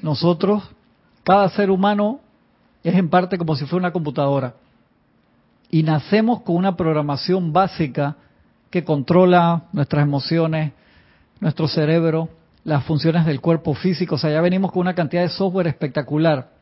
[0.00, 0.62] nosotros,
[1.22, 2.20] cada ser humano
[2.82, 4.54] es en parte como si fuera una computadora
[5.70, 8.16] y nacemos con una programación básica
[8.70, 10.72] que controla nuestras emociones,
[11.40, 12.30] nuestro cerebro,
[12.70, 14.14] las funciones del cuerpo físico.
[14.14, 16.52] O sea, ya venimos con una cantidad de software espectacular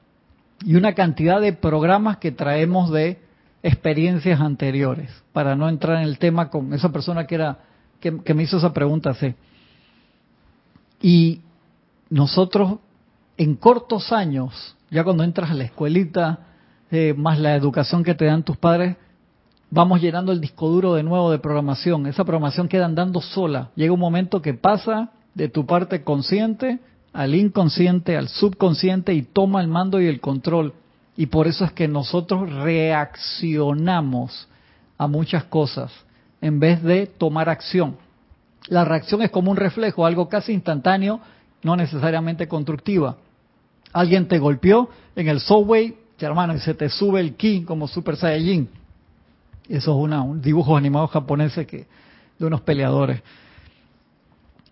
[0.64, 3.21] y una cantidad de programas que traemos de
[3.62, 7.59] experiencias anteriores, para no entrar en el tema con esa persona que era
[8.01, 9.35] que, me hizo esa pregunta, sí.
[11.03, 11.42] Y
[12.09, 12.79] nosotros
[13.37, 16.38] en cortos años, ya cuando entras a la escuelita,
[16.90, 18.97] eh, más la educación que te dan tus padres,
[19.71, 22.07] vamos llenando el disco duro de nuevo de programación.
[22.07, 23.73] Esa programación queda andando sola.
[23.77, 26.81] Llega un momento que pasa de tu parte consciente
[27.12, 30.74] al inconsciente, al subconsciente y toma el mando y el control.
[31.16, 34.48] Y por eso es que nosotros reaccionamos
[34.98, 35.92] a muchas cosas
[36.40, 37.96] en vez de tomar acción.
[38.66, 41.20] La reacción es como un reflejo, algo casi instantáneo,
[41.62, 43.16] no necesariamente constructiva.
[43.92, 48.16] Alguien te golpeó en el subway, hermano, y se te sube el ki como Super
[48.16, 48.68] Saiyajin.
[49.68, 51.87] Eso es una, un dibujo animado japonés que,
[52.38, 53.22] de unos peleadores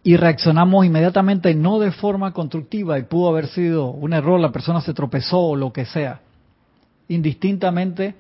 [0.06, 4.80] y reaccionamos inmediatamente no de forma constructiva y pudo haber sido un error, la persona
[4.80, 6.20] se tropezó o lo que sea.
[7.08, 8.14] Indistintamente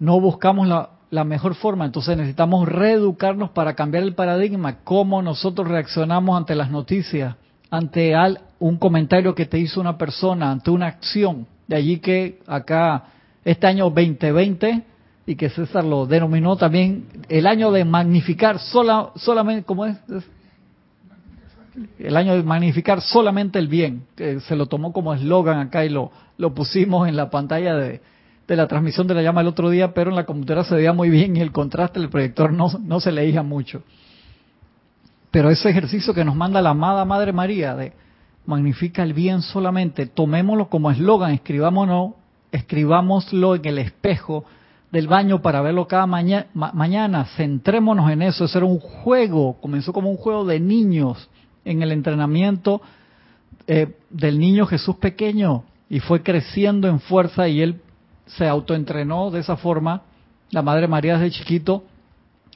[0.00, 5.68] no buscamos la, la mejor forma, entonces necesitamos reeducarnos para cambiar el paradigma, cómo nosotros
[5.68, 7.36] reaccionamos ante las noticias,
[7.70, 11.46] ante al, un comentario que te hizo una persona, ante una acción.
[11.68, 13.04] De allí que acá,
[13.44, 14.82] este año 2020,
[15.26, 19.96] y que César lo denominó también el año de magnificar sola, solamente, ¿cómo es?
[21.98, 25.88] El año de magnificar solamente el bien, que se lo tomó como eslogan acá y
[25.88, 28.00] lo, lo pusimos en la pantalla de,
[28.46, 30.92] de, la transmisión de la llama el otro día, pero en la computadora se veía
[30.92, 33.82] muy bien y el contraste del proyector no, no se leía mucho.
[35.30, 37.92] Pero ese ejercicio que nos manda la amada Madre María de
[38.46, 42.12] magnifica el bien solamente, tomémoslo como eslogan, escribámonos,
[42.50, 44.44] escribámoslo en el espejo
[44.90, 47.26] del baño para verlo cada mañana.
[47.36, 48.46] Centrémonos en eso.
[48.46, 49.58] Eso era un juego.
[49.60, 51.28] Comenzó como un juego de niños
[51.64, 52.80] en el entrenamiento
[53.66, 57.80] eh, del niño Jesús pequeño y fue creciendo en fuerza y él
[58.26, 60.02] se autoentrenó de esa forma.
[60.50, 61.84] La Madre María desde chiquito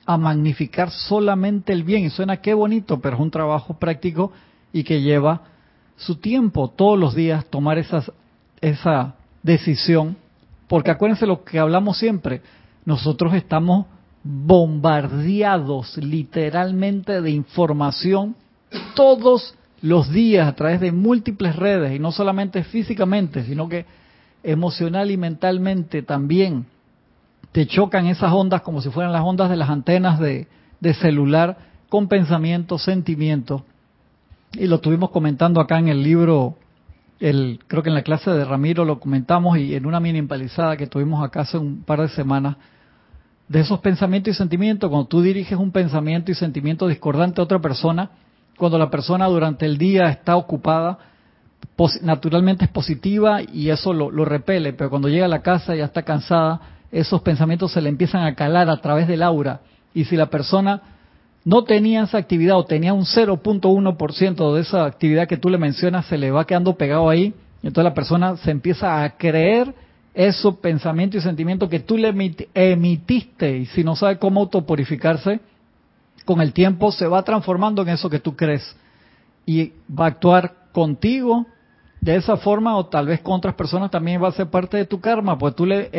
[0.06, 2.04] a magnificar solamente el bien.
[2.04, 4.32] Y suena qué bonito, pero es un trabajo práctico
[4.72, 5.42] y que lleva
[5.96, 8.10] su tiempo todos los días tomar esas,
[8.60, 10.16] esa decisión
[10.72, 12.40] porque acuérdense lo que hablamos siempre,
[12.86, 13.84] nosotros estamos
[14.24, 18.36] bombardeados literalmente de información
[18.94, 23.84] todos los días a través de múltiples redes y no solamente físicamente, sino que
[24.42, 26.66] emocional y mentalmente también
[27.52, 30.46] te chocan esas ondas como si fueran las ondas de las antenas de,
[31.00, 31.58] celular
[31.88, 33.62] con pensamientos, sentimientos.
[34.52, 36.56] Y lo estuvimos comentando acá en el libro
[37.68, 40.88] creo que en la clase de Ramiro lo comentamos y en una mini empalizada que
[40.88, 42.56] tuvimos acá hace un par de semanas,
[43.46, 47.60] de esos pensamientos y sentimientos, cuando tú diriges un pensamiento y sentimiento discordante a otra
[47.60, 48.10] persona,
[48.56, 50.98] cuando la persona durante el día está ocupada,
[52.02, 56.02] naturalmente es positiva y eso lo, repele, pero cuando llega a la casa ya está
[56.02, 59.60] cansada, esos pensamientos se le empiezan a calar a través del aura.
[59.94, 60.82] Y si la persona
[61.44, 66.06] no tenía esa actividad o tenía un 0.1% de esa actividad que tú le mencionas,
[66.06, 69.74] se le va quedando pegado ahí, y entonces la persona se empieza a creer
[70.14, 72.12] esos pensamientos y sentimientos que tú le
[72.54, 75.40] emitiste, y si no sabe cómo autopurificarse,
[76.24, 78.76] con el tiempo se va transformando en eso que tú crees,
[79.46, 81.46] y va a actuar contigo
[82.00, 84.86] de esa forma, o tal vez con otras personas también va a ser parte de
[84.86, 85.90] tu karma, pues tú le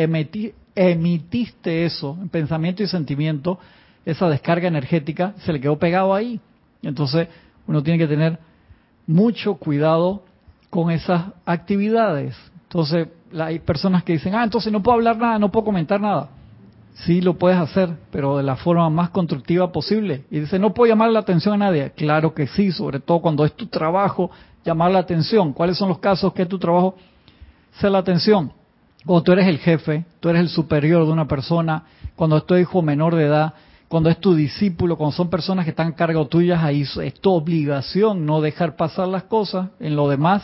[0.74, 3.58] emitiste eso, pensamiento y sentimiento,
[4.04, 6.40] esa descarga energética se le quedó pegado ahí.
[6.82, 7.28] Entonces
[7.66, 8.38] uno tiene que tener
[9.06, 10.22] mucho cuidado
[10.68, 12.36] con esas actividades.
[12.64, 13.08] Entonces
[13.38, 16.28] hay personas que dicen, ah, entonces no puedo hablar nada, no puedo comentar nada.
[16.94, 20.24] Sí lo puedes hacer, pero de la forma más constructiva posible.
[20.30, 21.90] Y dice, no puedo llamar la atención a nadie.
[21.90, 24.30] Claro que sí, sobre todo cuando es tu trabajo,
[24.64, 25.52] llamar la atención.
[25.52, 26.94] ¿Cuáles son los casos que tu trabajo
[27.80, 28.52] sea la atención?
[29.04, 31.84] Cuando tú eres el jefe, tú eres el superior de una persona,
[32.16, 33.54] cuando es tu hijo menor de edad,
[33.88, 38.24] cuando es tu discípulo, cuando son personas que están cargo tuyas, ahí es tu obligación
[38.24, 39.68] no dejar pasar las cosas.
[39.78, 40.42] En lo demás,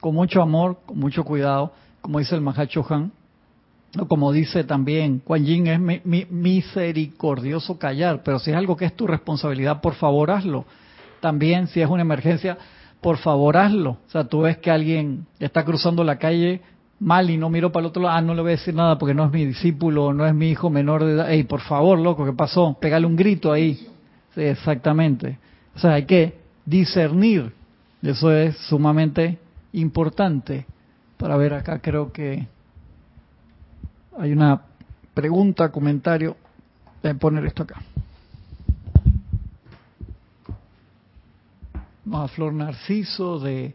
[0.00, 3.12] con mucho amor, con mucho cuidado, como dice el Mahacho Han,
[4.08, 9.06] como dice también Kuan Yin, es misericordioso callar, pero si es algo que es tu
[9.06, 10.64] responsabilidad, por favor hazlo.
[11.20, 12.56] También si es una emergencia,
[13.00, 13.90] por favor hazlo.
[14.06, 16.62] O sea, tú ves que alguien está cruzando la calle
[17.00, 18.98] mal y no miro para el otro lado, ah, no le voy a decir nada
[18.98, 21.30] porque no es mi discípulo, no es mi hijo menor de edad.
[21.30, 22.76] Ey, por favor, loco, ¿qué pasó?
[22.80, 23.88] Pégale un grito ahí.
[24.34, 25.38] Sí, exactamente.
[25.74, 27.52] O sea, hay que discernir.
[28.02, 29.38] Eso es sumamente
[29.72, 30.66] importante.
[31.16, 32.46] Para ver acá, creo que
[34.18, 34.62] hay una
[35.14, 36.36] pregunta, comentario.
[37.02, 37.82] Voy a poner esto acá.
[42.12, 43.74] A Flor Narciso de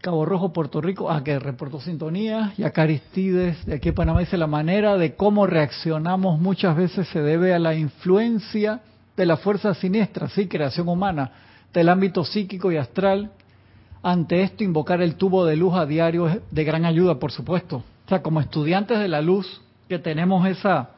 [0.00, 4.20] Cabo Rojo, Puerto Rico, ah, que reportó sintonía, y acá Aristides, de aquí a Panamá,
[4.20, 8.80] dice, la manera de cómo reaccionamos muchas veces se debe a la influencia
[9.16, 11.32] de la fuerza siniestra, sí, creación humana,
[11.74, 13.32] del ámbito psíquico y astral.
[14.02, 17.84] Ante esto, invocar el tubo de luz a diario es de gran ayuda, por supuesto.
[18.10, 20.90] Sea, como estudiantes de la luz, que tenemos esa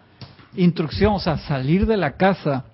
[0.57, 2.65] instrucción, o sea, salir de la casa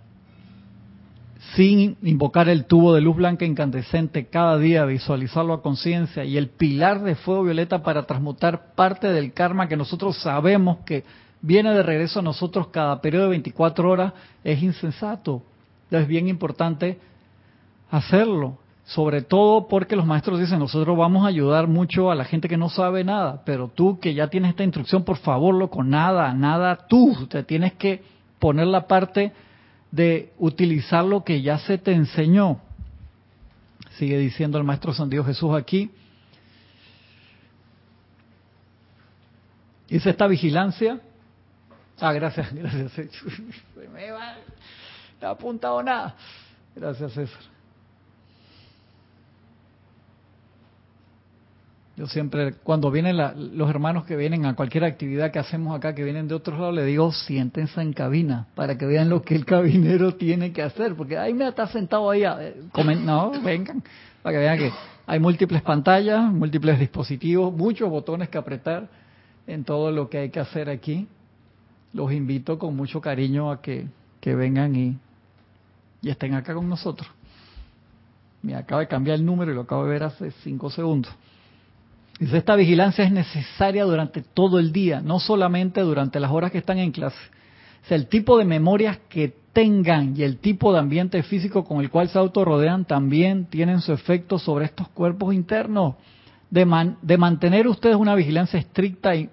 [1.57, 6.51] sin invocar el tubo de luz blanca incandescente cada día, visualizarlo a conciencia y el
[6.51, 11.03] pilar de fuego violeta para transmutar parte del karma que nosotros sabemos que
[11.41, 14.13] viene de regreso a nosotros cada periodo de 24 horas,
[14.45, 15.43] es insensato.
[15.91, 17.01] Es bien importante
[17.91, 18.57] hacerlo,
[18.89, 22.57] sobre todo porque los maestros dicen, nosotros vamos a ayudar mucho a la gente que
[22.57, 26.87] no sabe nada, pero tú que ya tienes esta instrucción, por favor, loco, nada, nada,
[26.89, 28.03] tú, te tienes que
[28.39, 29.33] poner la parte
[29.91, 32.63] de utilizar lo que ya se te enseñó.
[33.99, 35.91] Sigue diciendo el Maestro San Dios Jesús aquí.
[39.91, 40.99] Dice esta vigilancia.
[42.01, 43.11] Ah, gracias, gracias.
[43.93, 44.35] Me va,
[45.21, 46.15] no ha apuntado nada.
[46.75, 47.58] Gracias, César.
[51.99, 53.17] Yo siempre, cuando vienen
[53.57, 56.73] los hermanos que vienen a cualquier actividad que hacemos acá, que vienen de otros lados,
[56.73, 60.95] le digo, siéntense en cabina, para que vean lo que el cabinero tiene que hacer,
[60.95, 62.23] porque ahí me está sentado ahí,
[63.05, 63.83] no, vengan,
[64.23, 64.73] para que vean que
[65.09, 68.89] hay múltiples pantallas, múltiples dispositivos, muchos botones que apretar
[69.49, 71.09] en todo lo que hay que hacer aquí.
[71.93, 73.89] Los invito con mucho cariño a que,
[74.21, 74.97] que vengan y,
[76.03, 77.11] y estén acá con nosotros.
[78.41, 81.13] Me acaba de cambiar el número y lo acabo de ver hace cinco segundos.
[82.19, 86.59] Dice, esta vigilancia es necesaria durante todo el día, no solamente durante las horas que
[86.59, 87.19] están en clase.
[87.91, 91.91] O el tipo de memorias que tengan y el tipo de ambiente físico con el
[91.91, 95.95] cual se autorrodean también tienen su efecto sobre estos cuerpos internos.
[96.51, 96.67] De,
[97.03, 99.29] de mantener ustedes una vigilancia estricta y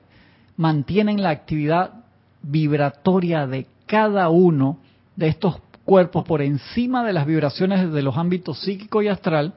[0.58, 2.06] mantienen la actividad
[2.42, 4.80] vibratoria de cada uno
[5.16, 9.54] de estos cuerpos por encima de las vibraciones de los ámbitos psíquico y astral,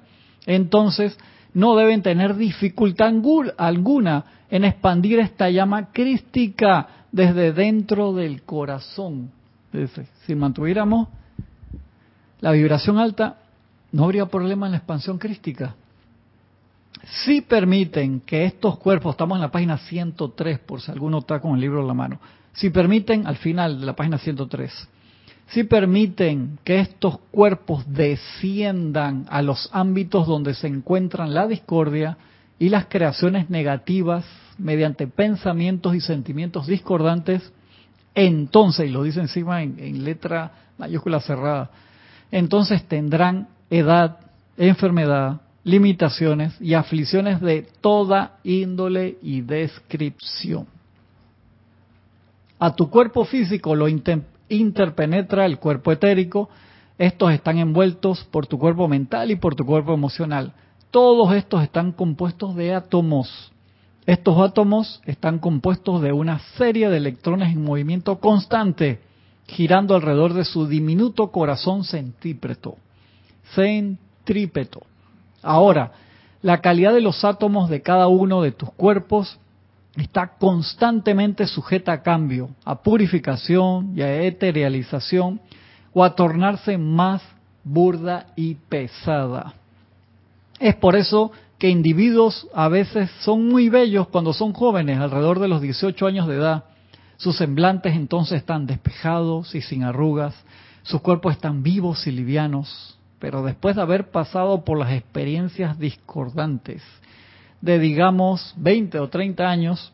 [0.47, 1.19] entonces
[1.55, 3.13] no deben tener dificultad
[3.57, 9.31] alguna en expandir esta llama crística desde dentro del corazón.
[10.27, 11.09] Si mantuviéramos
[12.41, 13.39] la vibración alta,
[13.93, 15.75] no habría problema en la expansión crística.
[17.25, 21.55] Si permiten que estos cuerpos, estamos en la página 103 por si alguno está con
[21.55, 22.21] el libro en la mano,
[22.53, 24.89] si permiten, al final de la página 103,
[25.49, 32.19] si permiten que estos cuerpos desciendan a los ámbitos donde se encuentran la discordia
[32.59, 34.25] y las creaciones negativas
[34.59, 37.53] mediante pensamientos y sentimientos discordantes,
[38.15, 41.71] entonces, y lo dice encima en, letra mayúscula cerrada,
[42.31, 44.19] entonces tendrán edad,
[44.57, 50.67] enfermedad, limitaciones y aflicciones de toda índole y descripción.
[52.59, 53.89] A tu cuerpo físico lo
[54.49, 56.49] interpenetra el cuerpo etérico.
[56.99, 60.53] Estos están envueltos por tu cuerpo mental y por tu cuerpo emocional.
[60.91, 63.53] Todos estos están compuestos de átomos.
[64.07, 69.01] Estos átomos están compuestos de una serie de electrones en movimiento constante,
[69.47, 72.77] girando alrededor de su diminuto corazón centípreto.
[73.55, 74.81] Centrípeto.
[75.43, 75.93] Ahora,
[76.43, 79.39] la calidad de los átomos de cada uno de tus cuerpos
[80.03, 85.41] está constantemente sujeta a cambio, a purificación y a eterialización
[85.93, 87.23] o a tornarse más
[87.65, 89.55] burda y pesada.
[90.61, 95.49] Es por eso que individuos a veces son muy bellos cuando son jóvenes, alrededor de
[95.49, 96.65] los 18 años de edad.
[97.17, 100.35] Sus semblantes entonces están despejados y sin arrugas,
[100.83, 106.83] sus cuerpos están vivos y livianos, pero después de haber pasado por las experiencias discordantes
[107.61, 109.93] de digamos 20 o 30 años,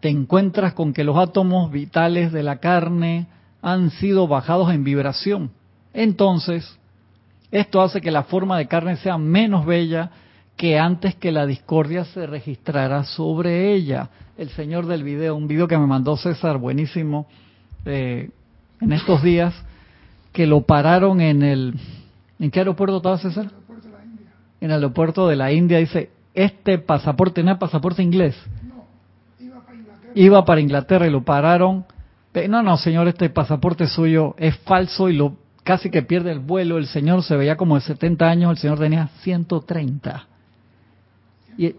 [0.00, 3.26] te encuentras con que los átomos vitales de la carne
[3.62, 5.50] han sido bajados en vibración.
[5.92, 6.78] Entonces,
[7.50, 10.10] esto hace que la forma de carne sea menos bella
[10.56, 14.10] que antes que la discordia se registrara sobre ella.
[14.36, 17.26] El señor del video, un video que me mandó César, buenísimo,
[17.84, 18.30] eh,
[18.80, 19.54] en estos días,
[20.32, 21.74] que lo pararon en el...
[22.38, 23.50] ¿En qué aeropuerto estaba César?
[24.60, 28.36] En el aeropuerto de la India dice, este pasaporte, no es pasaporte inglés.
[28.62, 28.86] No,
[29.38, 30.12] iba para Inglaterra.
[30.14, 31.84] Iba para Inglaterra y lo pararon.
[32.48, 36.78] No, no, señor, este pasaporte suyo es falso y lo casi que pierde el vuelo.
[36.78, 40.26] El señor se veía como de 70 años, el señor tenía 130.
[41.56, 41.74] y,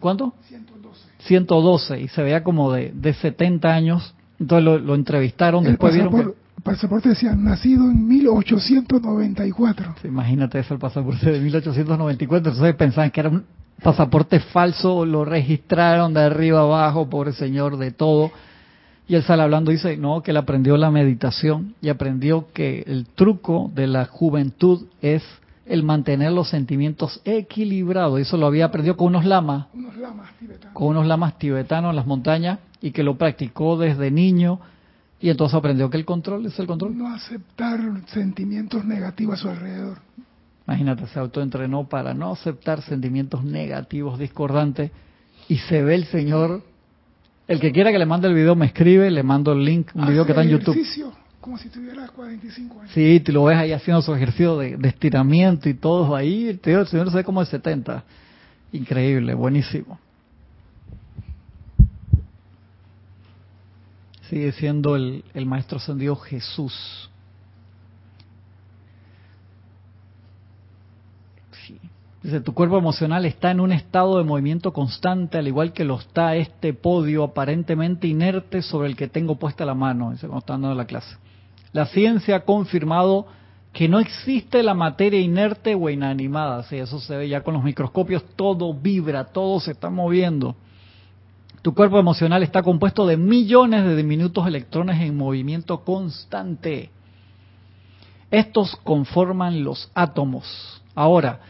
[0.00, 0.34] ¿Cuánto?
[0.48, 1.08] 112.
[1.20, 4.14] 112 y se veía como de, de 70 años.
[4.40, 9.94] Entonces lo, lo entrevistaron, después vieron que pasaporte decía nacido en 1894.
[10.04, 12.52] imagínate eso, el pasaporte de 1894.
[12.52, 13.44] Entonces pensaban que era un
[13.82, 18.32] pasaporte falso, lo registraron de arriba abajo, pobre señor, de todo.
[19.06, 23.06] Y él sale hablando, dice, no, que él aprendió la meditación y aprendió que el
[23.14, 25.22] truco de la juventud es
[25.66, 28.18] el mantener los sentimientos equilibrados.
[28.20, 30.74] Eso lo había aprendido con unos lamas, unos lamas tibetanos.
[30.74, 34.60] con unos lamas tibetanos en las montañas y que lo practicó desde niño
[35.20, 36.96] y entonces aprendió que el control es el control.
[36.96, 39.98] No aceptar sentimientos negativos a su alrededor.
[40.66, 44.90] Imagínate, se autoentrenó para no aceptar sentimientos negativos, discordantes,
[45.48, 46.62] y se ve el Señor.
[47.46, 50.06] El que quiera que le mande el video me escribe, le mando el link, un
[50.06, 50.78] video que está en YouTube.
[51.40, 52.92] Como si tuviera 45 años.
[52.94, 56.48] Sí, te lo ves ahí haciendo su ejercicio de, estiramiento y todo ahí.
[56.48, 58.02] el Señor se ve como de 70.
[58.72, 59.98] Increíble, buenísimo.
[64.28, 67.10] Sigue siendo el, Maestro Ascendido Jesús.
[72.22, 75.98] Dice, tu cuerpo emocional está en un estado de movimiento constante, al igual que lo
[75.98, 80.54] está este podio aparentemente inerte sobre el que tengo puesta la mano, dice cuando está
[80.54, 81.18] dando la clase.
[81.72, 83.26] La ciencia ha confirmado
[83.74, 87.62] que no existe la materia inerte o inanimada, si eso se ve ya con los
[87.62, 90.56] microscopios, todo vibra, todo se está moviendo.
[91.64, 96.90] Tu cuerpo emocional está compuesto de millones de diminutos electrones en movimiento constante.
[98.30, 100.82] Estos conforman los átomos.
[100.94, 101.40] Ahora,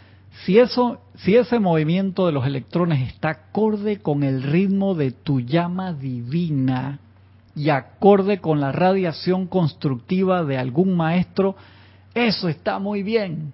[0.44, 5.40] si eso, si ese movimiento de los electrones está acorde con el ritmo de tu
[5.40, 7.00] llama divina
[7.56, 11.56] y acorde con la radiación constructiva de algún maestro,
[12.14, 13.52] eso está muy bien.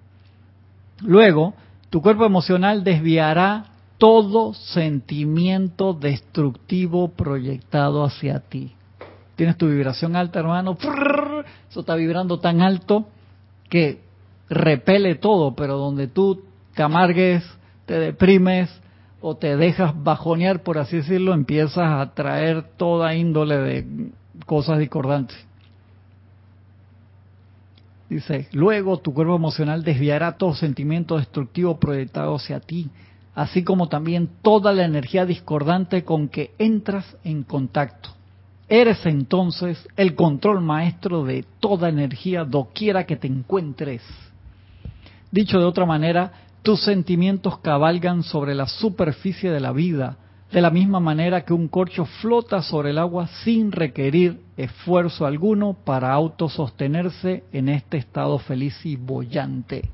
[0.99, 1.55] Luego,
[1.89, 3.70] tu cuerpo emocional desviará
[4.01, 8.73] todo sentimiento destructivo proyectado hacia ti.
[9.35, 10.75] Tienes tu vibración alta, hermano,
[11.69, 13.05] eso está vibrando tan alto
[13.69, 14.01] que
[14.49, 16.41] repele todo, pero donde tú
[16.73, 17.43] te amargues,
[17.85, 18.71] te deprimes
[19.21, 24.11] o te dejas bajonear, por así decirlo, empiezas a traer toda índole de
[24.47, 25.37] cosas discordantes.
[28.09, 32.89] Dice, luego tu cuerpo emocional desviará todo sentimiento destructivo proyectado hacia ti,
[33.35, 38.09] así como también toda la energía discordante con que entras en contacto.
[38.67, 44.01] Eres entonces el control maestro de toda energía doquiera que te encuentres.
[45.29, 50.17] Dicho de otra manera, tus sentimientos cabalgan sobre la superficie de la vida,
[50.51, 55.73] de la misma manera que un corcho flota sobre el agua sin requerir esfuerzo alguno
[55.73, 59.89] para autosostenerse en este estado feliz y bollante.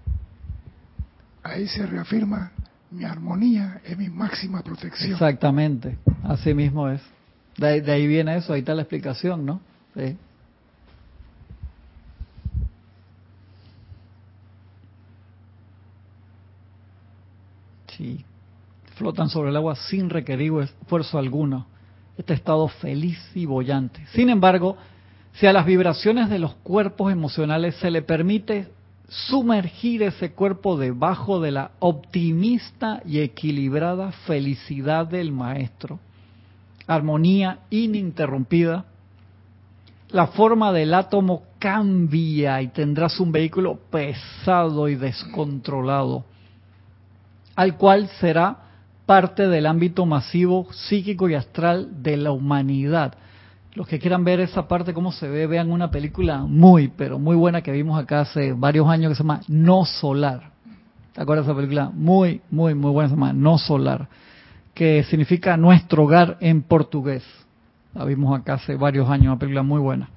[1.43, 2.51] Ahí se reafirma
[2.91, 5.11] mi armonía es mi máxima protección.
[5.11, 7.01] Exactamente, así mismo es.
[7.57, 9.59] De ahí, viene eso, ahí está la explicación, ¿no?
[9.95, 10.15] Sí.
[17.97, 18.25] Sí,
[18.95, 21.65] flotan sobre el agua sin requerir esfuerzo alguno.
[22.15, 24.05] Este estado feliz y bollante.
[24.13, 24.77] Sin embargo,
[25.33, 28.67] si a las vibraciones de los cuerpos emocionales se le permite
[29.07, 35.99] sumergir ese cuerpo debajo de la optimista y equilibrada felicidad del maestro,
[36.87, 38.85] armonía ininterrumpida,
[40.09, 46.23] la forma del átomo cambia y tendrás un vehículo pesado y descontrolado,
[47.55, 48.57] al cual será
[49.05, 53.15] parte del ámbito masivo psíquico y astral de la humanidad.
[53.77, 57.35] Los que quieran ver esa parte, cómo se ve, vean una película muy, pero muy
[57.35, 60.49] buena que vimos acá hace varios años que se llama No Solar.
[61.13, 61.91] ¿Te acuerdas de esa película?
[61.93, 64.07] Muy, muy, muy buena, se llama No Solar,
[64.73, 67.23] que significa nuestro hogar en portugués.
[67.93, 70.09] La vimos acá hace varios años, una película muy buena.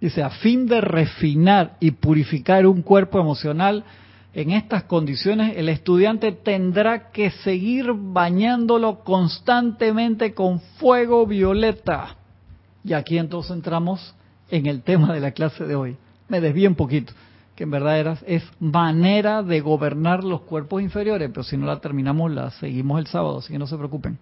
[0.00, 3.84] Dice, a fin de refinar y purificar un cuerpo emocional,
[4.34, 12.16] en estas condiciones el estudiante tendrá que seguir bañándolo constantemente con fuego violeta.
[12.82, 14.14] Y aquí entonces entramos
[14.50, 15.96] en el tema de la clase de hoy.
[16.28, 17.12] Me desvío un poquito,
[17.54, 21.80] que en verdad era, es manera de gobernar los cuerpos inferiores, pero si no la
[21.80, 24.18] terminamos la seguimos el sábado, así que no se preocupen.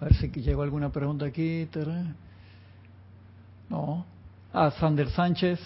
[0.00, 1.68] A ver si llegó alguna pregunta aquí.
[3.68, 4.04] No.
[4.52, 5.60] A Sander Sánchez,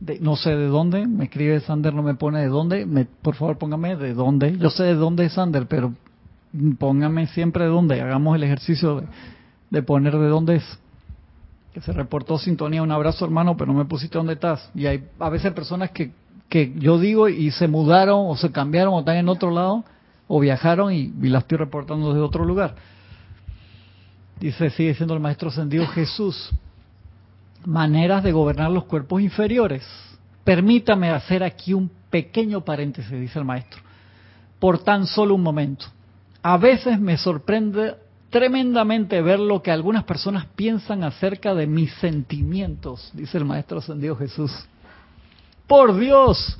[0.00, 3.34] de, no sé de dónde, me escribe Sander, no me pone de dónde, me, por
[3.34, 4.56] favor póngame de dónde.
[4.58, 5.94] Yo sé de dónde es Sander, pero
[6.78, 9.04] póngame siempre de dónde, hagamos el ejercicio
[9.70, 10.78] de, poner de dónde es.
[11.72, 14.70] Que se reportó sintonía, un abrazo hermano, pero no me pusiste dónde estás.
[14.74, 16.12] Y hay a veces personas que,
[16.48, 19.84] que yo digo y se mudaron o se cambiaron o están en otro lado
[20.28, 22.76] o viajaron y, y la estoy reportando desde otro lugar.
[24.38, 26.52] Dice, sigue siendo el maestro ascendido Jesús
[27.66, 29.84] maneras de gobernar los cuerpos inferiores.
[30.44, 33.80] Permítame hacer aquí un pequeño paréntesis, dice el maestro,
[34.58, 35.86] por tan solo un momento.
[36.42, 37.96] A veces me sorprende
[38.30, 44.16] tremendamente ver lo que algunas personas piensan acerca de mis sentimientos, dice el maestro ascendido
[44.16, 44.50] Jesús.
[45.66, 46.56] Por Dios,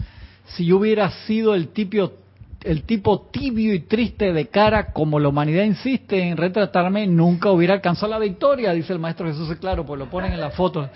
[0.47, 2.13] si yo hubiera sido el tipo,
[2.65, 7.75] el tipo tibio y triste de cara como la humanidad insiste en retratarme, nunca hubiera
[7.75, 10.89] alcanzado la victoria, dice el Maestro Jesús, claro, pues lo ponen en la foto.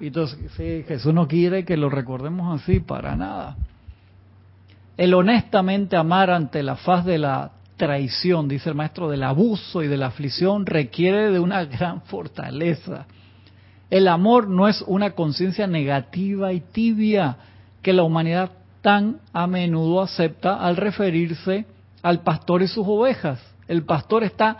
[0.00, 3.56] Y entonces, sí, Jesús no quiere que lo recordemos así, para nada.
[4.96, 9.88] El honestamente amar ante la faz de la traición, dice el Maestro, del abuso y
[9.88, 13.06] de la aflicción, requiere de una gran fortaleza.
[13.90, 17.36] El amor no es una conciencia negativa y tibia
[17.82, 18.52] que la humanidad
[18.84, 21.64] tan a menudo acepta al referirse
[22.02, 23.40] al pastor y sus ovejas.
[23.66, 24.58] El pastor está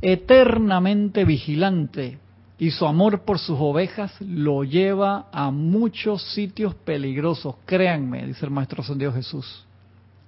[0.00, 2.18] eternamente vigilante
[2.58, 7.54] y su amor por sus ovejas lo lleva a muchos sitios peligrosos.
[7.64, 9.64] Créanme, dice el Maestro Dios Jesús.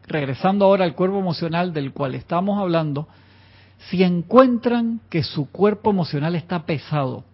[0.06, 3.08] Regresando ahora al cuerpo emocional del cual estamos hablando,
[3.90, 7.24] si encuentran que su cuerpo emocional está pesado,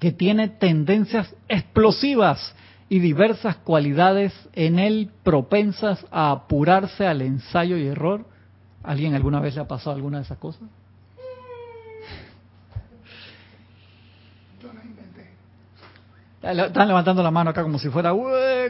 [0.00, 2.56] que tiene tendencias explosivas,
[2.88, 8.26] y diversas cualidades en él propensas a apurarse al ensayo y error.
[8.82, 10.68] ¿Alguien alguna vez le ha pasado alguna de esas cosas?
[16.42, 18.10] Están levantando la mano acá como si fuera,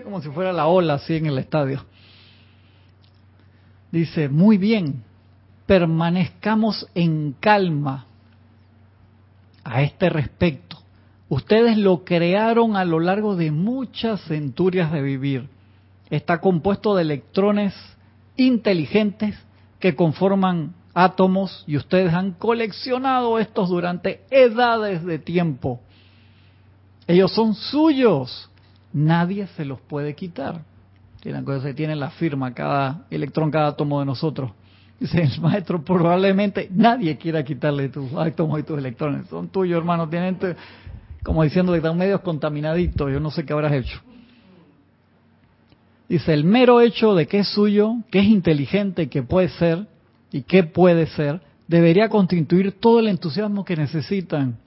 [0.04, 1.84] como si fuera la ola así en el estadio.
[3.90, 5.02] Dice, muy bien,
[5.66, 8.06] permanezcamos en calma
[9.64, 10.83] a este respecto
[11.28, 15.48] Ustedes lo crearon a lo largo de muchas centurias de vivir.
[16.10, 17.74] está compuesto de electrones
[18.36, 19.36] inteligentes
[19.80, 25.80] que conforman átomos y ustedes han coleccionado estos durante edades de tiempo.
[27.06, 28.50] Ellos son suyos.
[28.92, 30.62] Nadie se los puede quitar.
[31.20, 31.44] Tienen,
[31.74, 34.52] tienen la firma cada electrón, cada átomo de nosotros.
[35.00, 39.26] Dice el maestro, probablemente nadie quiera quitarle tus átomos y tus electrones.
[39.28, 40.08] Son tuyos, hermano.
[40.08, 40.38] Tienen,
[41.24, 43.10] como diciendo que están medios contaminaditos.
[43.10, 44.00] Yo no sé qué habrás hecho.
[46.08, 49.86] Dice, el mero hecho de que es suyo, que es inteligente, que puede ser
[50.30, 54.58] y que puede ser, debería constituir todo el entusiasmo que necesitan.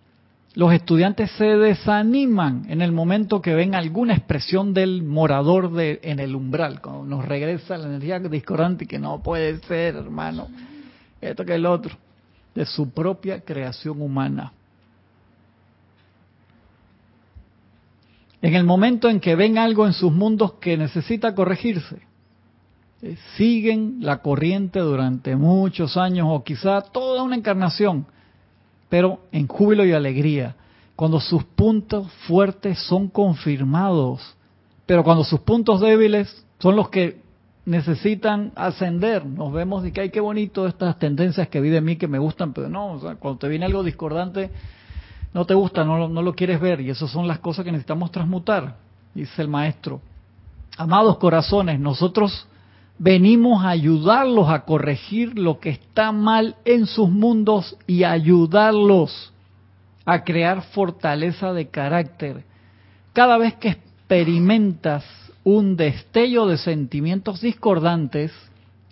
[0.56, 6.20] Los estudiantes se desaniman en el momento que ven alguna expresión del morador de, en
[6.20, 10.48] el umbral, cuando nos regresa la energía discordante que no puede ser, hermano,
[11.22, 11.96] esto que el otro,
[12.56, 14.54] de su propia creación humana.
[18.42, 22.02] En el momento en que ven algo en sus mundos que necesita corregirse,
[23.02, 28.06] eh, siguen la corriente durante muchos años o quizá toda una encarnación,
[28.90, 30.56] pero en júbilo y alegría,
[30.96, 34.36] cuando sus puntos fuertes son confirmados,
[34.86, 37.22] pero cuando sus puntos débiles son los que
[37.66, 39.26] necesitan ascender.
[39.26, 42.18] Nos vemos y que hay qué bonito estas tendencias que vi de mí que me
[42.18, 44.50] gustan, pero no, cuando te viene algo discordante,
[45.34, 48.12] no te gusta, no, no lo quieres ver, y esas son las cosas que necesitamos
[48.12, 48.76] transmutar,
[49.14, 50.02] dice el maestro.
[50.78, 52.48] Amados corazones, nosotros
[53.00, 59.34] venimos a ayudarlos a corregir lo que está mal en sus mundos y ayudarlos
[60.06, 62.44] a crear fortaleza de carácter.
[63.14, 65.04] Cada vez que experimentas
[65.44, 68.32] un destello de sentimientos discordantes,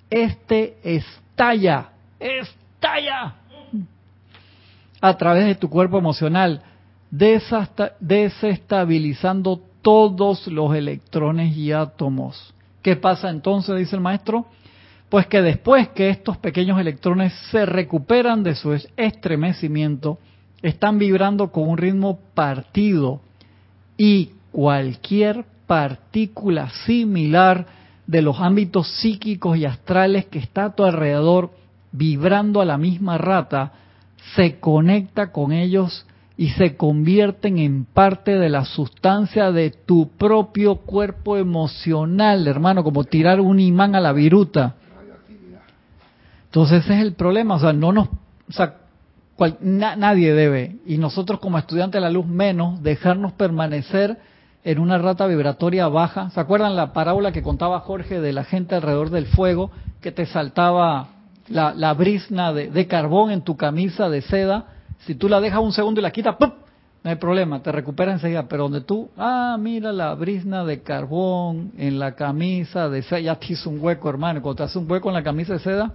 [0.09, 3.35] este estalla, estalla
[5.07, 6.63] a través de tu cuerpo emocional,
[7.11, 12.55] desestabilizando todos los electrones y átomos.
[12.81, 14.47] ¿Qué pasa entonces, dice el maestro?
[15.09, 20.17] Pues que después que estos pequeños electrones se recuperan de su estremecimiento,
[20.63, 23.21] están vibrando con un ritmo partido
[23.97, 27.67] y cualquier partícula similar
[28.07, 31.51] de los ámbitos psíquicos y astrales que está a tu alrededor
[31.91, 33.84] vibrando a la misma rata
[34.33, 36.05] se conecta con ellos
[36.37, 43.03] y se convierten en parte de la sustancia de tu propio cuerpo emocional, hermano, como
[43.03, 44.75] tirar un imán a la viruta.
[46.45, 48.77] Entonces ese es el problema, o sea, no nos, o sea,
[49.61, 54.17] nadie debe, y nosotros como estudiantes de la luz menos, dejarnos permanecer
[54.63, 56.29] en una rata vibratoria baja.
[56.31, 59.69] ¿Se acuerdan la parábola que contaba Jorge de la gente alrededor del fuego
[60.01, 61.14] que te saltaba
[61.47, 64.65] la, brisna de, carbón en tu camisa de seda,
[65.05, 66.51] si tú la dejas un segundo y la quitas, ¡pum!
[67.03, 68.47] no hay problema, te recupera enseguida.
[68.47, 73.35] Pero donde tú, ah, mira la brisna de carbón en la camisa de seda, ya
[73.35, 74.41] te hizo un hueco, hermano.
[74.41, 75.93] Cuando te hace un hueco en la camisa de seda,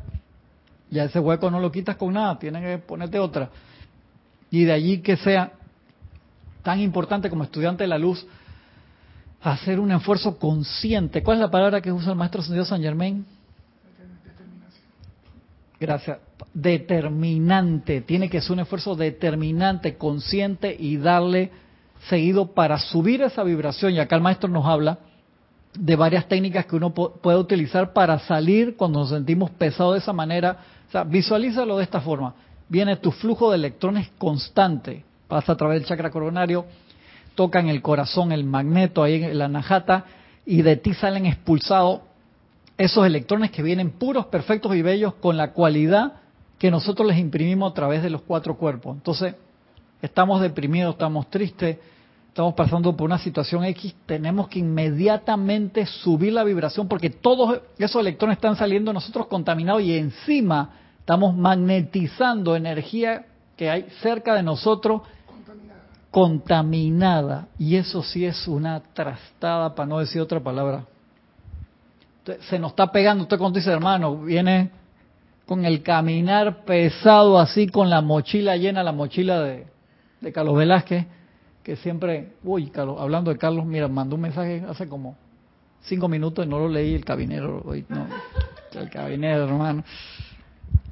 [0.89, 3.51] ya ese hueco no lo quitas con nada, tienes que ponerte otra.
[4.53, 5.53] Y de allí que sea
[6.63, 8.25] tan importante como estudiante de la luz,
[9.43, 11.23] hacer un esfuerzo consciente.
[11.23, 13.25] ¿Cuál es la palabra que usa el maestro San Germain?
[15.81, 16.19] Gracias.
[16.53, 18.03] Determinante.
[18.03, 21.51] Tiene que ser un esfuerzo determinante, consciente y darle
[22.09, 23.95] seguido para subir esa vibración.
[23.95, 24.99] Y acá el maestro nos habla
[25.75, 30.13] de varias técnicas que uno puede utilizar para salir cuando nos sentimos pesados de esa
[30.13, 30.59] manera.
[30.87, 32.35] O sea, visualízalo de esta forma.
[32.69, 35.05] Viene tu flujo de electrones constante.
[35.29, 36.67] Pasa a través del chakra coronario,
[37.35, 40.05] toca en el corazón el magneto ahí en la najata
[40.45, 42.01] y de ti salen expulsados
[42.81, 46.15] esos electrones que vienen puros, perfectos y bellos con la cualidad
[46.59, 48.97] que nosotros les imprimimos a través de los cuatro cuerpos.
[48.97, 49.35] Entonces,
[50.01, 51.77] estamos deprimidos, estamos tristes,
[52.29, 58.01] estamos pasando por una situación X, tenemos que inmediatamente subir la vibración porque todos esos
[58.01, 60.71] electrones están saliendo nosotros contaminados y encima
[61.01, 63.27] estamos magnetizando energía
[63.59, 65.83] que hay cerca de nosotros contaminada.
[66.11, 67.49] contaminada.
[67.59, 70.87] Y eso sí es una trastada, para no decir otra palabra,
[72.41, 73.25] se nos está pegando.
[73.25, 74.71] Usted cuando dice, hermano, viene
[75.47, 79.67] con el caminar pesado así, con la mochila llena, la mochila de,
[80.33, 81.07] Carlos Velázquez,
[81.63, 85.17] que siempre, uy, Carlos, hablando de Carlos, mira, mandó un mensaje hace como
[85.81, 88.07] cinco minutos y no lo leí, el cabinero, hoy, no,
[88.75, 89.83] el cabinero, hermano.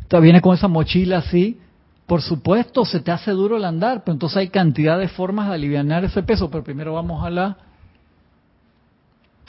[0.03, 1.61] Usted viene con esa mochila así,
[2.07, 5.55] por supuesto, se te hace duro el andar, pero entonces hay cantidad de formas de
[5.55, 7.57] aliviar ese peso, pero primero vamos a la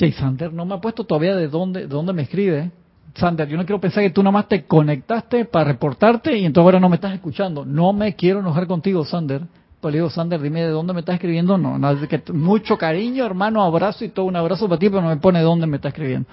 [0.08, 2.72] que Sander no me ha puesto todavía de dónde, de dónde me escribe.
[3.16, 6.80] Sander, yo no quiero pensar que tú nomás te conectaste para reportarte y entonces ahora
[6.80, 7.66] no me estás escuchando.
[7.66, 9.41] No me quiero enojar contigo, Sander,
[9.82, 11.58] Pues le digo, Sander, dime de dónde me está escribiendo.
[11.58, 15.10] No, no que mucho cariño, hermano, abrazo y todo, un abrazo para ti, pero no
[15.10, 16.30] me pone de dónde me está escribiendo.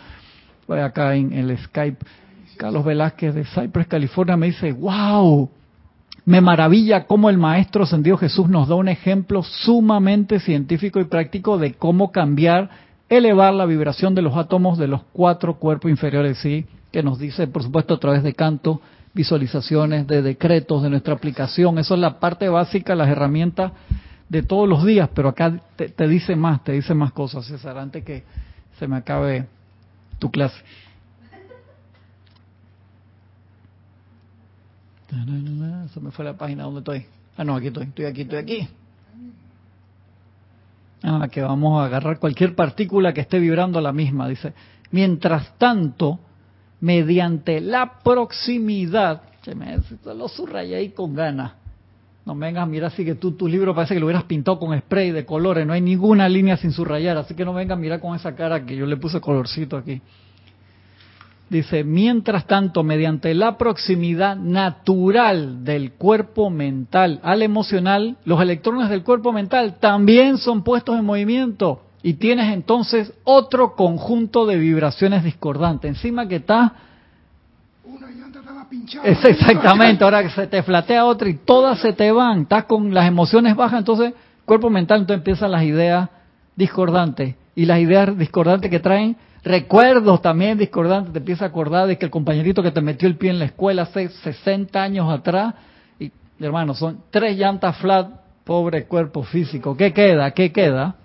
[0.68, 2.06] Voy acá en el Skype.
[2.56, 5.50] Carlos Velázquez de Cypress, California, me dice, wow,
[6.24, 11.58] me maravilla cómo el Maestro Ascendido Jesús nos da un ejemplo sumamente científico y práctico
[11.58, 16.66] de cómo cambiar, elevar la vibración de los átomos de los cuatro cuerpos inferiores, ¿sí?
[16.90, 18.80] Que nos dice, por supuesto, a través de canto,
[19.14, 21.78] visualizaciones, de decretos, de nuestra aplicación.
[21.78, 23.72] Eso es la parte básica, las herramientas
[24.28, 28.04] de todos los días, pero acá te, dice más, te dice más cosas, César, antes
[28.04, 28.24] que
[28.78, 29.46] se me acabe
[30.18, 30.56] tu clase.
[35.92, 37.06] Se me fue la página donde estoy.
[37.36, 38.68] Ah, no, aquí estoy, estoy aquí, estoy aquí.
[41.08, 44.52] Ah, que vamos a agarrar cualquier partícula que esté vibrando a la misma, dice.
[44.90, 46.18] Mientras tanto,
[46.80, 49.78] mediante la proximidad, se me
[50.16, 51.52] lo subrayé ahí con ganas.
[52.24, 54.76] No vengas a mirar así que tú tu libro parece que lo hubieras pintado con
[54.76, 58.00] spray de colores, no hay ninguna línea sin subrayar, así que no vengas a mirar
[58.00, 60.02] con esa cara que yo le puse colorcito aquí.
[61.48, 69.04] Dice, mientras tanto, mediante la proximidad natural del cuerpo mental al emocional, los electrones del
[69.04, 75.88] cuerpo mental también son puestos en movimiento y tienes entonces otro conjunto de vibraciones discordantes.
[75.88, 76.72] Encima que está...
[77.84, 79.06] Una llanta estaba pinchada.
[79.06, 82.92] Es exactamente, ahora que se te flatea otra y todas se te van, estás con
[82.92, 86.08] las emociones bajas, entonces cuerpo mental, entonces empiezan las ideas
[86.56, 89.16] discordantes y las ideas discordantes que traen
[89.46, 93.16] recuerdos también discordantes, te empieza a acordar de que el compañerito que te metió el
[93.16, 95.54] pie en la escuela hace 60 años atrás,
[95.98, 98.10] y hermano, son tres llantas flat,
[98.44, 100.32] pobre cuerpo físico, ¿qué queda?
[100.32, 100.96] ¿Qué queda?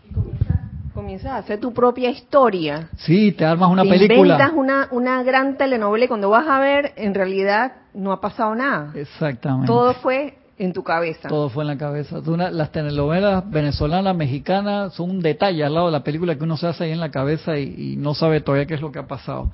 [0.93, 2.89] Comienzas a hacer tu propia historia.
[2.97, 4.33] Sí, te armas una te película.
[4.33, 8.55] Inventas una, una gran telenovela y cuando vas a ver, en realidad no ha pasado
[8.55, 8.91] nada.
[8.95, 9.67] Exactamente.
[9.67, 11.27] Todo fue en tu cabeza.
[11.27, 12.21] Todo fue en la cabeza.
[12.51, 16.67] las telenovelas venezolanas, mexicanas, son un detalle al lado de la película que uno se
[16.67, 19.51] hace ahí en la cabeza y, no sabe todavía qué es lo que ha pasado.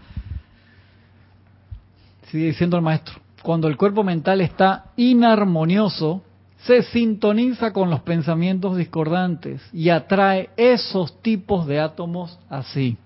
[2.30, 6.24] Sigue diciendo el maestro, cuando el cuerpo mental está inarmonioso,
[6.58, 12.98] se sintoniza con los pensamientos discordantes y atrae esos tipos de átomos así.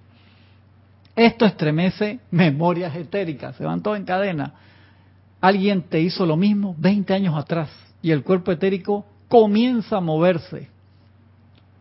[1.16, 4.54] Esto estremece memorias etéricas, se van todas en cadena.
[5.40, 7.70] Alguien te hizo lo mismo 20 años atrás
[8.02, 10.68] y el cuerpo etérico comienza a moverse.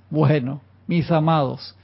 [0.09, 1.75] Bueno, mis amados,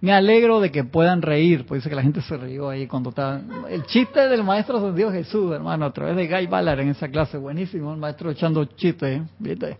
[0.00, 3.10] me alegro de que puedan reír, pues dice que la gente se rió ahí cuando
[3.10, 3.40] estaba...
[3.68, 7.38] El chiste del maestro ascendido Jesús, hermano, a través de Guy Ballard en esa clase,
[7.38, 9.22] buenísimo, el maestro echando chistes, ¿eh?
[9.38, 9.78] ¿viste?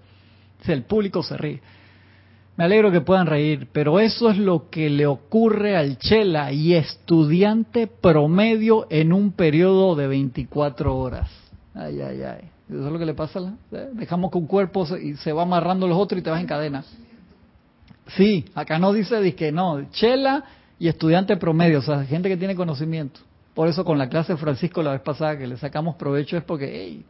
[0.69, 1.61] el público se ríe.
[2.57, 6.75] Me alegro que puedan reír, pero eso es lo que le ocurre al chela y
[6.75, 11.31] estudiante promedio en un periodo de 24 horas.
[11.75, 12.52] Ay, ay, ay.
[12.73, 13.41] Eso es lo que le pasa.
[13.93, 16.85] Dejamos que un cuerpo y se va amarrando los otros y te vas en cadena.
[18.17, 20.45] Sí, acá no dice que no, chela
[20.79, 23.21] y estudiante promedio, o sea, gente que tiene conocimiento.
[23.55, 26.45] Por eso con la clase de Francisco la vez pasada que le sacamos provecho es
[26.45, 27.05] porque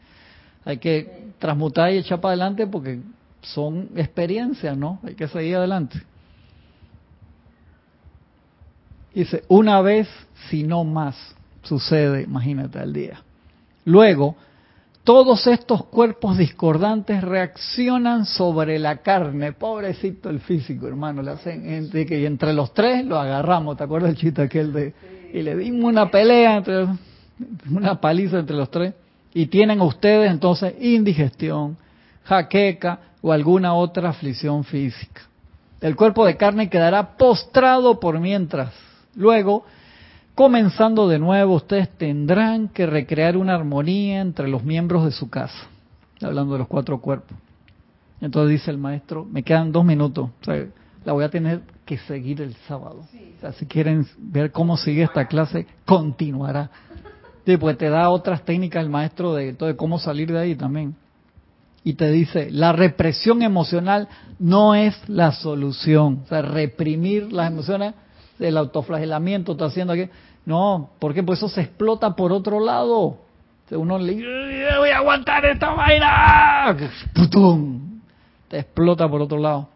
[0.64, 3.00] hay que transmutar y echar para adelante porque
[3.40, 5.00] son experiencias, ¿no?
[5.04, 6.02] Hay que seguir adelante.
[9.14, 10.08] Dice, una vez,
[10.48, 11.16] si no más,
[11.62, 13.22] sucede, imagínate al día.
[13.84, 14.36] Luego,
[15.04, 19.52] todos estos cuerpos discordantes reaccionan sobre la carne.
[19.52, 21.22] Pobrecito el físico, hermano.
[21.22, 23.76] Le hacen que entre los tres lo agarramos.
[23.76, 24.94] ¿Te acuerdas el chiste aquel de
[25.32, 26.86] y le dimos una pelea entre
[27.70, 28.94] una paliza entre los tres
[29.34, 31.76] y tienen ustedes entonces indigestión,
[32.24, 35.22] jaqueca o alguna otra aflicción física.
[35.80, 38.72] El cuerpo de carne quedará postrado por mientras.
[39.14, 39.64] Luego
[40.34, 45.66] Comenzando de nuevo, ustedes tendrán que recrear una armonía entre los miembros de su casa,
[46.22, 47.36] hablando de los cuatro cuerpos.
[48.20, 50.30] Entonces dice el maestro, me quedan dos minutos,
[51.04, 53.02] la voy a tener que seguir el sábado.
[53.58, 56.70] si quieren ver cómo sigue esta clase, continuará.
[57.44, 60.94] Sí, pues te da otras técnicas el maestro de, de cómo salir de ahí también.
[61.84, 64.08] Y te dice, la represión emocional
[64.38, 66.20] no es la solución.
[66.24, 67.94] O sea, reprimir las emociones
[68.44, 70.08] el autoflagelamiento está haciendo aquí.
[70.44, 73.18] No, porque pues eso se explota por otro lado.
[73.70, 76.76] Uno le dice, voy a aguantar esta vaina.
[77.14, 78.00] ¡Putum!
[78.48, 79.68] Te explota por otro lado.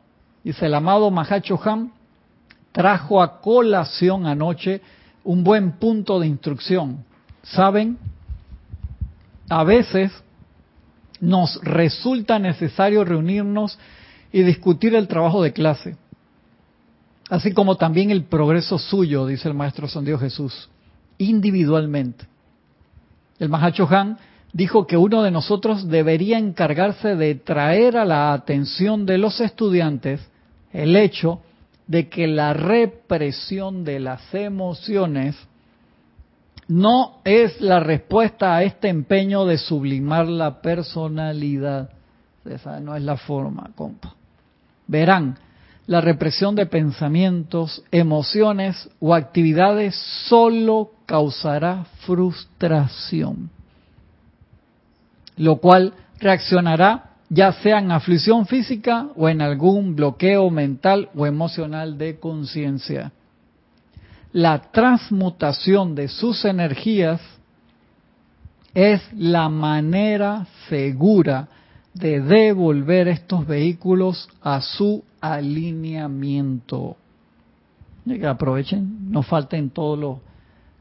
[0.44, 1.92] Dice el amado Mahacho Ham
[2.72, 4.82] trajo a colación anoche
[5.24, 7.04] un buen punto de instrucción.
[7.42, 7.98] ¿Saben?
[9.48, 10.12] A veces
[11.20, 13.78] nos resulta necesario reunirnos
[14.30, 15.96] y discutir el trabajo de clase
[17.30, 20.68] así como también el progreso suyo, dice el Maestro San Dios Jesús,
[21.18, 22.26] individualmente.
[23.38, 24.18] El Mahacho Han
[24.52, 30.20] dijo que uno de nosotros debería encargarse de traer a la atención de los estudiantes
[30.72, 31.40] el hecho
[31.86, 35.36] de que la represión de las emociones
[36.68, 41.90] no es la respuesta a este empeño de sublimar la personalidad.
[42.44, 44.14] Esa no es la forma, compa.
[44.86, 45.38] Verán,
[45.86, 49.94] la represión de pensamientos, emociones o actividades
[50.28, 53.50] solo causará frustración,
[55.36, 61.98] lo cual reaccionará ya sea en aflicción física o en algún bloqueo mental o emocional
[61.98, 63.12] de conciencia.
[64.32, 67.20] La transmutación de sus energías
[68.74, 71.48] es la manera segura
[71.94, 76.96] de devolver estos vehículos a su alineamiento.
[78.04, 80.18] Que aprovechen, no falten todos los,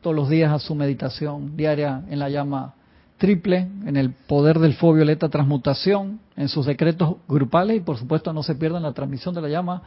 [0.02, 2.76] todos los días a su meditación diaria en la llama
[3.18, 8.32] triple, en el poder del fuego violeta transmutación, en sus decretos grupales y por supuesto
[8.34, 9.82] no se pierdan la transmisión de la llama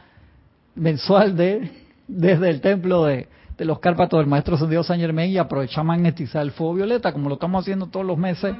[0.75, 1.71] mensual de
[2.07, 3.27] desde el templo de,
[3.57, 7.29] de los Cárpatos del Maestro Sendido San Germain y aprovechar magnetizar el fuego violeta como
[7.29, 8.55] lo estamos haciendo todos los meses.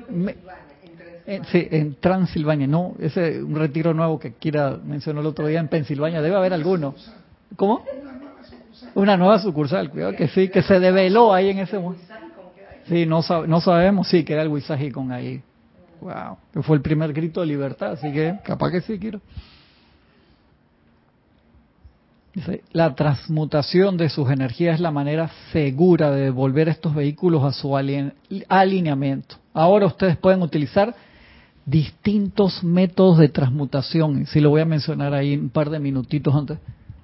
[1.30, 5.60] En, sí, en Transilvania, no, ese un retiro nuevo que quiera mencionó el otro día
[5.60, 6.96] en Pensilvania, debe haber alguno.
[7.56, 7.86] ¿Cómo?
[8.96, 12.04] Una nueva sucursal, cuidado que sí, que se develó ahí en ese momento.
[12.88, 15.42] Sí, no, no sabemos, sí, que era el Wisaji con ahí.
[16.02, 19.22] Wow, fue el primer grito de libertad, así que capaz que sí quiero.
[22.72, 27.78] La transmutación de sus energías es la manera segura de devolver estos vehículos a su
[27.78, 29.36] alineamiento.
[29.54, 30.96] Ahora ustedes pueden utilizar
[31.70, 34.26] distintos métodos de transmutación.
[34.26, 36.58] Si lo voy a mencionar ahí un par de minutitos antes.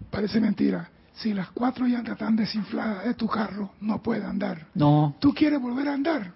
[0.10, 0.90] Parece mentira.
[1.14, 4.68] Si las cuatro llantas están desinfladas de tu carro, no puede andar.
[4.74, 5.16] No.
[5.20, 6.32] Tú quieres volver a andar.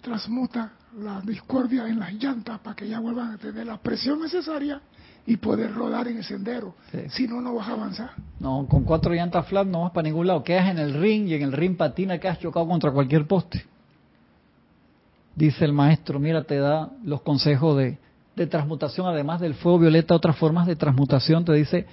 [0.00, 4.80] Transmuta la discordia en las llantas para que ya vuelvan a tener la presión necesaria
[5.26, 6.74] y poder rodar en el sendero.
[7.10, 8.10] Si no, no vas a avanzar.
[8.40, 10.42] No, con cuatro llantas flat no vas para ningún lado.
[10.42, 13.64] Quedas en el ring y en el ring patina que has chocado contra cualquier poste.
[15.34, 17.98] Dice el maestro, mira, te da los consejos de,
[18.46, 21.44] transmutación, además del fuego violeta, otras formas de transmutación.
[21.44, 21.86] Te dice,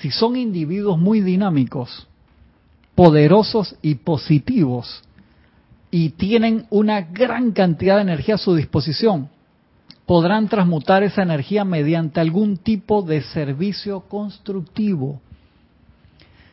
[0.00, 2.08] si son individuos muy dinámicos,
[2.94, 5.02] poderosos y positivos,
[5.90, 9.28] y tienen una gran cantidad de energía a su disposición,
[10.06, 15.20] podrán transmutar esa energía mediante algún tipo de servicio constructivo.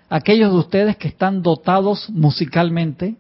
[0.10, 3.16] Aquellos de ustedes que están dotados musicalmente,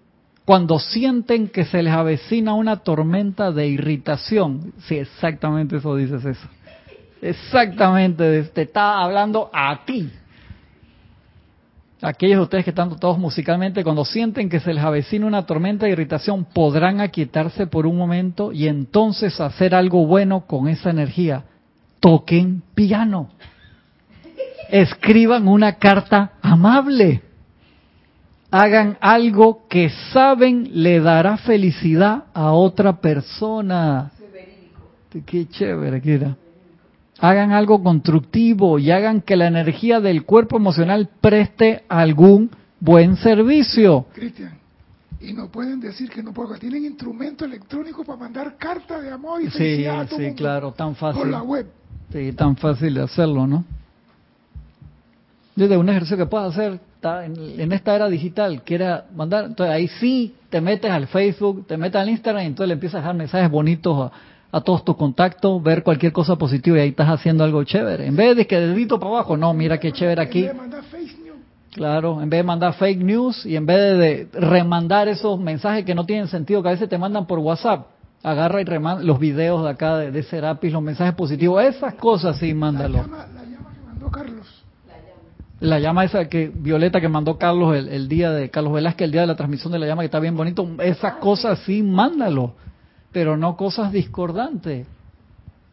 [0.45, 6.47] cuando sienten que se les avecina una tormenta de irritación, sí, exactamente eso dices eso.
[7.21, 10.09] Exactamente, te está hablando a ti.
[12.01, 15.85] Aquellos de ustedes que están dotados musicalmente, cuando sienten que se les avecina una tormenta
[15.85, 21.43] de irritación, podrán aquietarse por un momento y entonces hacer algo bueno con esa energía.
[21.99, 23.29] Toquen piano.
[24.71, 27.21] Escriban una carta amable.
[28.51, 34.11] Hagan algo que saben le dará felicidad a otra persona.
[35.25, 36.35] Qué chévere, era
[37.21, 42.49] hagan algo constructivo y hagan que la energía del cuerpo emocional preste algún
[42.79, 44.07] buen servicio.
[44.13, 44.57] Cristian,
[45.19, 49.41] y no pueden decir que no pueden, tienen instrumentos electrónicos para mandar cartas de amor
[49.41, 51.21] y felicidad sí, Sí, claro, tan fácil.
[51.21, 51.67] Por la web.
[52.11, 53.63] Sí, tan fácil de hacerlo, ¿no?
[55.55, 59.87] Desde un ejercicio que puedes hacer en, esta era digital, que era mandar, entonces ahí
[59.87, 63.15] sí te metes al Facebook, te metes al Instagram y entonces le empiezas a dejar
[63.15, 64.11] mensajes bonitos a,
[64.51, 68.05] a todos tus contactos, ver cualquier cosa positiva y ahí estás haciendo algo chévere.
[68.05, 70.45] En vez de que dedito para abajo, no, mira qué chévere aquí.
[70.45, 71.37] En vez de mandar fake news.
[71.71, 75.95] Claro, en vez de mandar fake news y en vez de, remandar esos mensajes que
[75.95, 77.87] no tienen sentido, que a veces te mandan por WhatsApp,
[78.21, 82.37] agarra y remanda los videos de acá de, de Serapis, los mensajes positivos, esas cosas
[82.37, 82.97] sí, mándalo.
[82.97, 84.60] La llama, la llama que mandó Carlos.
[85.61, 89.11] La llama esa que Violeta que mandó Carlos el, el, día de Carlos Velázquez, el
[89.11, 92.55] día de la transmisión de la llama que está bien bonito, esas cosas sí, mándalo
[93.11, 94.87] pero no cosas discordantes.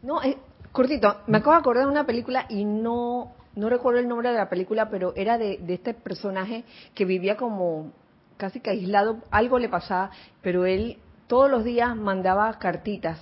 [0.01, 0.37] No, eh,
[0.71, 4.37] cortito, me acabo de acordar de una película y no no recuerdo el nombre de
[4.37, 6.63] la película, pero era de, de este personaje
[6.93, 7.91] que vivía como
[8.37, 10.11] casi que aislado, algo le pasaba,
[10.41, 13.19] pero él todos los días mandaba cartitas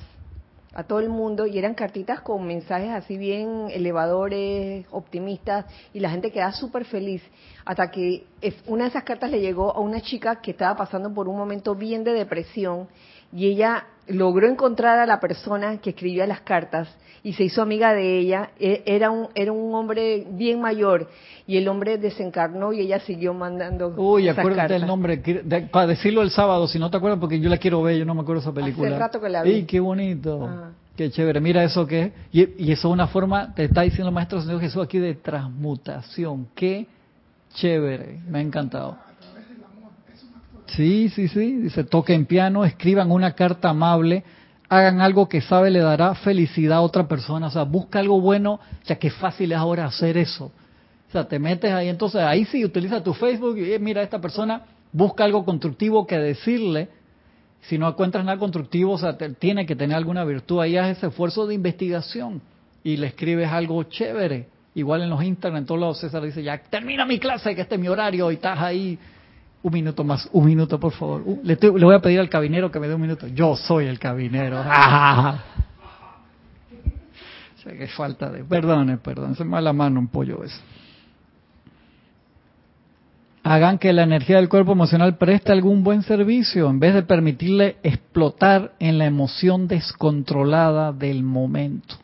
[0.77, 6.11] a todo el mundo y eran cartitas con mensajes así bien elevadores, optimistas y la
[6.11, 7.23] gente quedaba súper feliz
[7.65, 8.27] hasta que
[8.67, 11.73] una de esas cartas le llegó a una chica que estaba pasando por un momento
[11.73, 12.87] bien de depresión
[13.33, 16.87] y ella logró encontrar a la persona que escribía las cartas
[17.23, 18.51] y se hizo amiga de ella.
[18.59, 21.09] E- Era un, era un hombre bien mayor
[21.45, 24.79] y el hombre desencarnó y ella siguió mandando Uy, esas acuérdate cartas.
[24.81, 27.57] del nombre, que- de- para decirlo el sábado, si no te acuerdas, porque yo la
[27.57, 28.97] quiero ver, yo no me acuerdo esa película.
[28.97, 29.51] rato que la vi.
[29.51, 30.47] ¡Ey, qué bonito!
[30.49, 30.71] Ah.
[30.95, 32.11] Qué chévere, mira eso que es.
[32.31, 35.13] Y, y eso es una forma, te está diciendo el Maestro Señor Jesús aquí de
[35.13, 36.47] transmutación.
[36.55, 36.87] Qué
[37.53, 38.97] chévere, me ha encantado.
[40.67, 41.57] Sí, sí, sí.
[41.57, 44.23] Dice, toquen piano, escriban una carta amable,
[44.69, 47.47] hagan algo que sabe le dará felicidad a otra persona.
[47.47, 48.53] O sea, busca algo bueno.
[48.53, 50.45] O sea, qué fácil es ahora hacer eso.
[51.07, 54.19] O sea, te metes ahí, entonces ahí sí utiliza tu Facebook y eh, mira, esta
[54.19, 56.89] persona busca algo constructivo que decirle.
[57.61, 60.59] Si no encuentras nada constructivo, o sea, te- tiene que tener alguna virtud.
[60.61, 62.41] Ahí haz ese esfuerzo de investigación
[62.83, 64.47] y le escribes algo chévere.
[64.75, 67.75] Igual en los Instagram, en todos lados, César dice, ya termina mi clase, que este
[67.75, 68.99] es mi horario, y estás ahí.
[69.67, 71.23] Un minuto más, un minuto, por favor.
[71.25, 73.27] Uh, le, estoy- le voy a pedir al cabinero que me dé un minuto.
[73.27, 74.61] Yo soy el cabinero.
[74.65, 75.39] Ah.
[77.61, 78.45] Sé que falta de...
[78.45, 80.57] Perdone, perdón, se me va la mano un pollo eso.
[83.43, 87.75] Hagan que la energía del cuerpo emocional preste algún buen servicio en vez de permitirle
[87.83, 91.95] explotar en la emoción descontrolada del momento.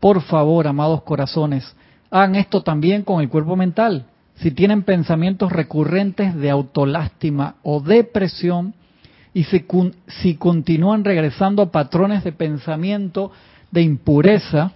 [0.00, 1.72] Por favor, amados corazones,
[2.10, 4.06] hagan esto también con el cuerpo mental.
[4.36, 8.74] Si tienen pensamientos recurrentes de autolástima o depresión
[9.32, 13.32] y si, continúan regresando a patrones de pensamiento
[13.70, 14.72] de impureza,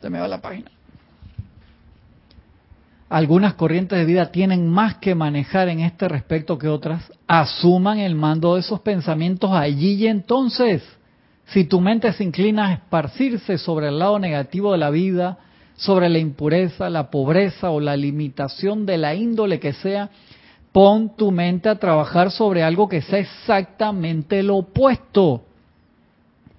[0.00, 0.70] se me va la página.
[3.08, 7.12] Algunas corrientes de vida tienen más que manejar en este respecto que otras.
[7.28, 10.82] Asuman el mando de esos pensamientos allí y entonces.
[11.46, 15.38] Si tu mente se inclina a esparcirse sobre el lado negativo de la vida,
[15.76, 20.10] sobre la impureza, la pobreza o la limitación de la índole que sea,
[20.72, 25.42] pon tu mente a trabajar sobre algo que sea exactamente lo opuesto.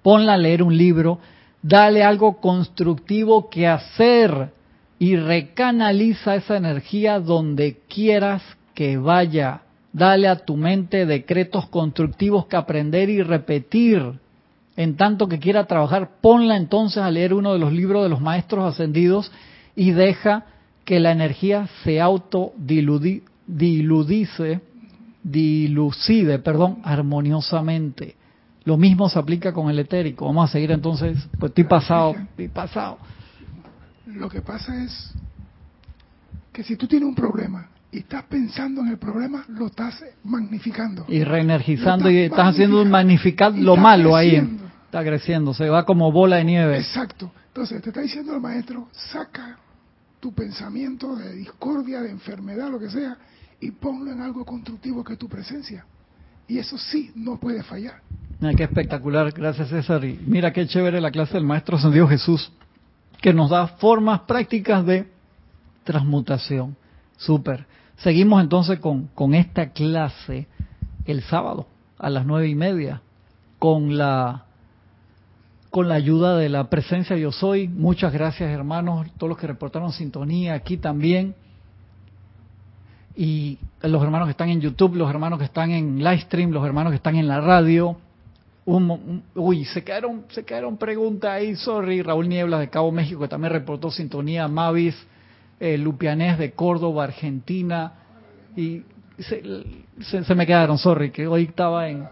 [0.02, 1.18] Ponla a leer un libro,
[1.62, 4.50] dale algo constructivo que hacer
[4.98, 8.42] y recanaliza esa energía donde quieras
[8.74, 9.62] que vaya.
[9.92, 14.20] Dale a tu mente decretos constructivos que aprender y repetir.
[14.76, 18.20] En tanto que quiera trabajar, ponla entonces a leer uno de los libros de los
[18.20, 19.32] maestros ascendidos
[19.74, 20.44] y deja
[20.84, 23.22] que la energía se autodiludice,
[25.22, 28.16] dilucide, perdón, armoniosamente.
[28.64, 30.26] Lo mismo se aplica con el etérico.
[30.26, 32.98] Vamos a seguir entonces, pues estoy pasado, estoy pasado.
[34.06, 35.12] Lo que pasa es
[36.52, 41.04] que si tú tienes un problema y estás pensando en el problema, lo estás magnificando.
[41.08, 44.58] Y reenergizando y estás haciendo un magnificar lo malo ahí.
[45.02, 45.50] Creciendo.
[45.50, 46.78] Está creciendo, se va como bola de nieve.
[46.78, 47.30] Exacto.
[47.48, 49.58] Entonces te está diciendo el maestro, saca
[50.20, 53.16] tu pensamiento de discordia, de enfermedad, lo que sea,
[53.60, 55.84] y ponlo en algo constructivo que es tu presencia.
[56.48, 58.00] Y eso sí no puede fallar.
[58.56, 60.04] Qué espectacular, gracias César.
[60.04, 62.52] Y mira qué chévere la clase del Maestro Ascendido Jesús,
[63.20, 65.08] que nos da formas prácticas de
[65.84, 66.76] transmutación.
[67.16, 67.66] Súper.
[67.98, 70.46] Seguimos entonces con, con esta clase
[71.06, 71.66] el sábado
[71.98, 73.02] a las nueve y media,
[73.58, 74.45] con la
[75.76, 77.68] con la ayuda de la presencia yo soy.
[77.68, 81.34] Muchas gracias hermanos, todos los que reportaron sintonía aquí también.
[83.14, 86.92] Y los hermanos que están en YouTube, los hermanos que están en Livestream, los hermanos
[86.92, 87.94] que están en la radio.
[88.64, 93.28] Un, uy, se quedaron, se quedaron preguntas ahí, sorry, Raúl Nieblas de Cabo México que
[93.28, 94.96] también reportó sintonía, Mavis,
[95.60, 97.92] eh, Lupianés de Córdoba, Argentina,
[98.56, 98.80] y
[99.18, 99.42] se,
[100.00, 102.08] se- se me quedaron, sorry, que hoy estaba en...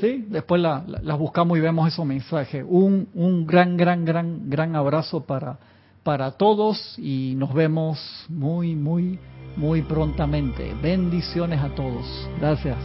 [0.00, 2.64] Sí, después la- la- las buscamos y vemos esos mensajes.
[2.68, 5.58] Un, un gran, gran, gran, gran abrazo para,
[6.02, 7.98] para todos y nos vemos
[8.28, 9.18] muy, muy,
[9.56, 10.74] muy prontamente.
[10.82, 12.04] Bendiciones a todos.
[12.40, 12.76] Gracias.